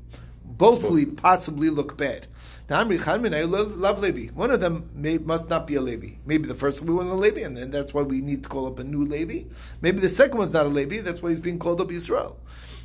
bothly 0.58 1.06
possibly 1.06 1.70
look 1.70 1.98
bad. 1.98 2.28
Love 2.70 4.00
Levi. 4.00 4.28
One 4.34 4.52
of 4.52 4.60
them 4.60 4.90
may, 4.94 5.18
must 5.18 5.50
not 5.50 5.68
be 5.68 5.76
a 5.76 5.82
Levi. 5.82 6.16
Maybe 6.26 6.48
the 6.48 6.56
first 6.56 6.82
one 6.82 6.96
was 6.96 7.08
a 7.08 7.14
Levi, 7.14 7.42
and 7.42 7.56
then 7.56 7.72
that's 7.72 7.94
why 7.94 8.02
we 8.02 8.22
need 8.22 8.44
to 8.44 8.50
call 8.50 8.66
up 8.66 8.80
a 8.80 8.84
new 8.84 9.06
Levi. 9.06 9.48
Maybe 9.82 10.00
the 10.00 10.10
second 10.10 10.38
one's 10.38 10.52
not 10.52 10.66
a 10.66 10.70
Levi, 10.70 11.02
that's 11.02 11.22
why 11.22 11.30
he's 11.30 11.40
being 11.40 11.60
called 11.60 11.82
up 11.82 11.90
Yisrael. 11.90 12.38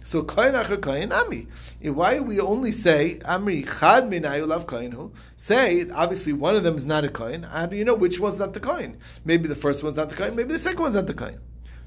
So 0.04 0.22
Acher 0.22 1.12
Ami. 1.12 1.46
Why 1.92 2.18
we 2.20 2.40
only 2.40 2.72
say 2.72 3.20
Amri 3.24 3.64
Chad 3.78 4.09
Min 4.09 4.24
Ayulav 4.24 4.64
Kohenhu? 4.66 5.12
Say 5.37 5.88
obviously 5.90 6.33
one 6.33 6.56
of 6.56 6.62
them 6.64 6.74
is 6.74 6.85
not 6.85 7.04
a 7.04 7.09
Kohen. 7.09 7.44
How 7.44 7.66
do 7.66 7.76
you 7.76 7.85
know 7.85 7.94
which 7.94 8.18
one's 8.18 8.38
not 8.38 8.54
the 8.54 8.61
Kohen? 8.61 8.98
Maybe 9.24 9.46
the 9.46 9.54
first 9.54 9.85
one's 9.85 9.96
not 9.96 10.11
the 10.11 10.16
Kohen. 10.16 10.35
Maybe 10.35 10.52
the 10.52 10.59
second 10.59 10.80
one's 10.80 10.94
not 10.94 11.06
the 11.06 11.14
Kohen. 11.14 11.38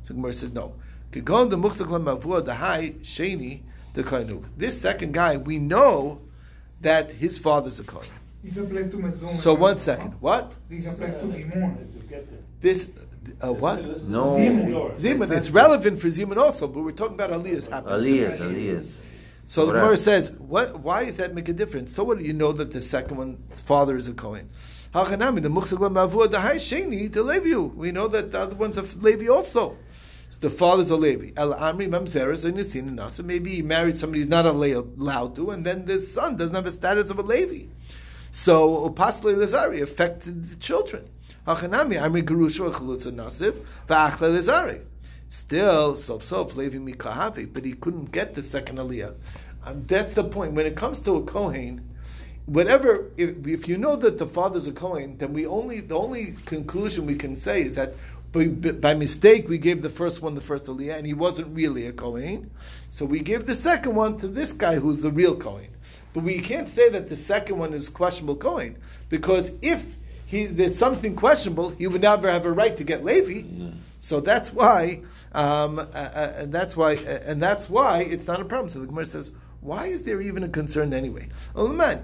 So 0.04 0.14
Gemara 0.14 0.34
says 0.34 0.54
no. 0.54 0.76
The 1.12 1.22
the 1.22 2.56
High 2.56 2.90
Sheni 3.02 3.64
the 3.94 4.04
Kohenhu. 4.04 4.44
This 4.58 4.80
second 4.80 5.14
guy 5.14 5.38
we 5.38 5.60
know 5.60 6.22
that 6.82 7.12
his 7.14 7.38
father's 7.38 7.80
a 7.80 7.84
Kohen. 7.84 8.08
This 8.44 8.58
applies 8.58 8.92
to 8.92 8.98
Mezun. 8.98 9.34
So 9.34 9.54
one 9.54 9.78
second. 9.80 10.16
What? 10.20 10.52
This 10.70 10.86
applies 10.86 11.14
to 11.16 11.24
Gimon. 11.24 11.88
This 12.60 12.90
uh, 13.42 13.54
what? 13.54 13.86
No. 14.08 14.36
Zimun. 14.36 14.96
Zimun. 15.00 15.32
It's 15.32 15.50
relevant 15.50 16.00
for 16.02 16.08
Zimun 16.08 16.38
also, 16.38 16.68
but 16.68 16.84
we're 16.84 16.92
talking 16.92 17.16
about 17.16 17.32
Aliyah's 17.32 17.68
happens. 17.68 18.04
to 18.04 18.12
be- 18.12 18.20
Aliyahs, 18.20 18.40
Aliyahs. 18.40 18.94
So 19.46 19.66
the 19.66 19.72
Correct. 19.74 19.84
Gemara 19.84 19.98
says, 19.98 20.32
what, 20.32 20.80
why 20.80 21.06
does 21.06 21.18
that 21.18 21.34
make 21.36 21.50
a 21.50 21.54
difference? 21.54 21.94
So 21.94 22.04
what 22.04 22.18
do 22.20 22.24
you 22.26 22.34
know 22.34 22.54
that 22.54 22.72
the 22.72 22.80
second 22.82 23.18
one's 23.18 23.62
father 23.62 23.98
is 23.98 24.08
a 24.08 24.14
Kohen? 24.14 24.50
Hachanami, 24.94 25.42
the 25.42 25.50
Muksaglam 25.50 25.94
Mavua, 25.94 26.32
the 26.32 26.40
Hai 26.40 26.56
Sheni, 26.56 27.12
the 27.12 27.24
Levi. 27.24 27.58
We 27.58 27.92
know 27.92 28.08
that 28.08 28.32
the 28.32 28.40
other 28.40 28.56
one's 28.56 28.78
a 28.78 28.84
Levi 29.00 29.28
also. 29.28 29.78
The 30.44 30.50
father's 30.50 30.90
a 30.90 30.98
Levi. 30.98 31.32
El 31.38 31.54
Amri 31.54 31.88
Mamzeres 31.88 32.44
and 32.44 32.58
and 32.58 33.00
Nasa. 33.00 33.24
Maybe 33.24 33.52
he 33.52 33.62
married 33.62 33.98
somebody 33.98 34.20
he's 34.20 34.28
not 34.28 34.46
allowed 34.46 35.38
to, 35.38 35.52
and 35.52 35.66
then 35.66 35.86
the 35.86 36.02
son 36.02 36.36
doesn't 36.36 36.54
have 36.54 36.66
a 36.66 36.72
status 36.72 37.10
of 37.10 37.18
a 37.18 37.22
Levi. 37.22 37.68
So 38.30 38.90
Opasle 38.90 39.36
Lazari 39.36 39.82
affected 39.82 40.44
the 40.44 40.58
children. 40.58 41.08
Hachanami, 41.48 41.94
Amri 41.94 42.24
Gerusha 42.24 42.70
Chalutza 42.74 43.14
Nasiv, 43.14 43.66
Va'achle 43.88 44.38
Lazari. 44.38 44.82
Still, 45.30 45.96
sof 45.96 46.22
sof 46.24 46.58
Levi 46.58 46.78
Mikahavi, 46.78 47.54
but 47.54 47.64
he 47.64 47.72
couldn't 47.72 48.12
get 48.12 48.36
the 48.36 48.44
second 48.44 48.80
Aliyah. 48.80 49.16
Um, 49.66 49.86
that's 49.86 50.14
the 50.14 50.26
point. 50.26 50.52
When 50.52 50.66
it 50.66 50.76
comes 50.76 51.02
to 51.04 51.16
a 51.16 51.24
Kohen, 51.24 51.90
whatever, 52.46 53.12
if, 53.16 53.48
if 53.48 53.70
you 53.70 53.78
know 53.78 53.96
that 53.96 54.18
the 54.18 54.28
father's 54.28 54.68
a 54.68 54.74
Kohen, 54.74 55.18
then 55.20 55.32
we 55.32 55.46
only 55.46 55.80
the 55.80 55.96
only 55.98 56.36
conclusion 56.46 57.06
we 57.06 57.16
can 57.16 57.38
say 57.38 57.62
is 57.62 57.76
that 57.76 57.94
by, 58.34 58.48
by 58.48 58.94
mistake 58.96 59.48
we 59.48 59.58
gave 59.58 59.82
the 59.82 59.90
first 59.90 60.22
one 60.22 60.36
the 60.36 60.42
first 60.42 60.66
Aliyah, 60.66 60.98
and 60.98 61.08
he 61.08 61.14
wasn't 61.14 61.56
really 61.56 61.86
a 61.86 61.94
Kohen, 61.94 62.52
so 62.90 63.06
we 63.06 63.22
give 63.22 63.46
the 63.46 63.56
second 63.56 63.96
one 63.96 64.18
to 64.18 64.28
this 64.28 64.52
guy 64.52 64.76
who's 64.76 65.00
the 65.00 65.12
real 65.12 65.36
Kohen. 65.36 65.70
But 66.14 66.24
we 66.24 66.40
can't 66.40 66.68
say 66.68 66.90
that 66.90 67.10
the 67.10 67.16
second 67.16 67.58
one 67.58 67.74
is 67.74 67.90
questionable 67.90 68.36
Kohen 68.36 68.78
because 69.10 69.52
if 69.62 69.86
he, 70.26 70.46
there's 70.46 70.76
something 70.76 71.16
questionable, 71.16 71.70
he 71.70 71.88
would 71.88 72.02
never 72.02 72.30
have 72.30 72.46
a 72.46 72.52
right 72.52 72.76
to 72.76 72.84
get 72.84 73.06
Levi. 73.06 73.48
So 74.00 74.20
that's 74.20 74.52
why, 74.52 75.02
um, 75.34 75.80
uh, 75.80 75.84
uh, 75.84 76.34
and 76.38 76.52
that's 76.52 76.76
why, 76.76 76.96
uh, 76.96 77.20
and 77.26 77.42
that's 77.42 77.70
why 77.70 78.00
it's 78.00 78.28
not 78.28 78.42
a 78.42 78.46
problem. 78.46 78.70
So 78.70 78.80
the 78.80 78.88
Gemara 78.88 79.06
says, 79.06 79.32
why 79.64 79.86
is 79.86 80.04
there 80.04 80.22
even 80.22 80.44
a 80.44 80.50
concern 80.50 80.94
anyway? 80.94 81.30
The 81.56 82.02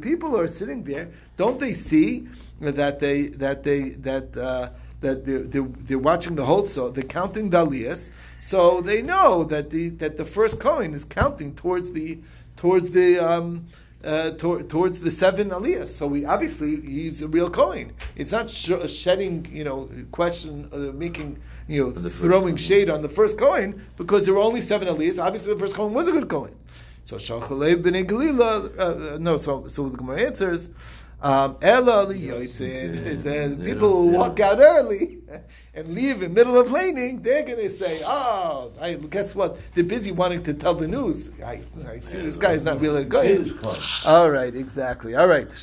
people 0.00 0.30
who 0.30 0.38
are 0.38 0.48
sitting 0.48 0.84
there, 0.84 1.10
don't 1.36 1.58
they 1.58 1.72
see 1.72 2.28
that 2.60 3.00
they 3.00 3.26
that 3.26 3.64
they 3.64 3.90
that 3.90 4.36
uh, 4.36 4.70
that 5.00 5.26
they're, 5.26 5.40
they're, 5.40 5.62
they're 5.62 5.98
watching 5.98 6.36
the 6.36 6.44
whole 6.44 6.68
so 6.68 6.90
they're 6.90 7.02
counting 7.02 7.50
aliyahs, 7.50 8.10
so 8.40 8.80
they 8.80 9.02
know 9.02 9.42
that 9.44 9.70
the 9.70 9.88
that 9.90 10.16
the 10.16 10.24
first 10.24 10.60
coin 10.60 10.94
is 10.94 11.04
counting 11.04 11.54
towards 11.54 11.92
the 11.92 12.20
towards 12.56 12.92
the 12.92 13.18
um, 13.18 13.66
uh, 14.04 14.30
tor- 14.32 14.62
towards 14.62 15.00
the 15.00 15.10
seven 15.10 15.50
aliyahs. 15.50 15.88
So 15.88 16.06
we 16.06 16.24
obviously 16.24 16.80
he's 16.80 17.22
a 17.22 17.28
real 17.28 17.50
coin. 17.50 17.92
It's 18.16 18.32
not 18.32 18.50
sh- 18.50 18.88
shedding, 18.88 19.46
you 19.52 19.64
know, 19.64 19.88
question, 20.10 20.68
uh, 20.72 20.78
making, 20.92 21.38
you 21.68 21.84
know, 21.84 22.08
throwing 22.08 22.56
shade 22.56 22.90
on 22.90 23.02
the 23.02 23.08
first 23.08 23.38
coin 23.38 23.82
because 23.96 24.24
there 24.24 24.34
were 24.34 24.40
only 24.40 24.60
seven 24.60 24.88
aliyahs. 24.88 25.22
Obviously, 25.22 25.52
the 25.54 25.58
first 25.60 25.74
coin 25.74 25.92
was 25.92 26.08
a 26.08 26.12
good 26.12 26.28
coin. 26.28 26.54
So 27.04 27.16
Shalchalei 27.16 27.74
b'nei 27.74 28.04
Galila, 28.06 29.14
uh, 29.14 29.18
no. 29.18 29.36
So 29.36 29.66
so 29.66 29.88
the 29.88 29.96
Gemara 29.96 30.22
answers. 30.22 30.68
Um. 31.22 31.56
People 33.64 33.88
who 34.02 34.08
walk 34.08 34.40
out 34.40 34.58
early 34.58 35.18
and 35.74 35.94
leave 35.94 36.20
in 36.22 36.34
middle 36.34 36.58
of 36.58 36.72
leining, 36.72 37.22
they're 37.22 37.44
going 37.44 37.58
to 37.58 37.70
say, 37.70 38.00
"Oh, 38.04 38.72
I, 38.80 38.94
guess 38.94 39.34
what? 39.34 39.58
They're 39.74 39.84
busy 39.84 40.10
wanting 40.10 40.42
to 40.44 40.54
tell 40.54 40.74
the 40.74 40.88
news. 40.88 41.30
I, 41.44 41.62
I 41.88 42.00
see 42.00 42.18
this 42.18 42.36
guy 42.36 42.52
is 42.52 42.64
not 42.64 42.80
really 42.80 43.04
good." 43.04 43.46
All 44.06 44.30
right, 44.30 44.54
exactly. 44.54 45.14
All 45.14 45.28
right. 45.28 45.52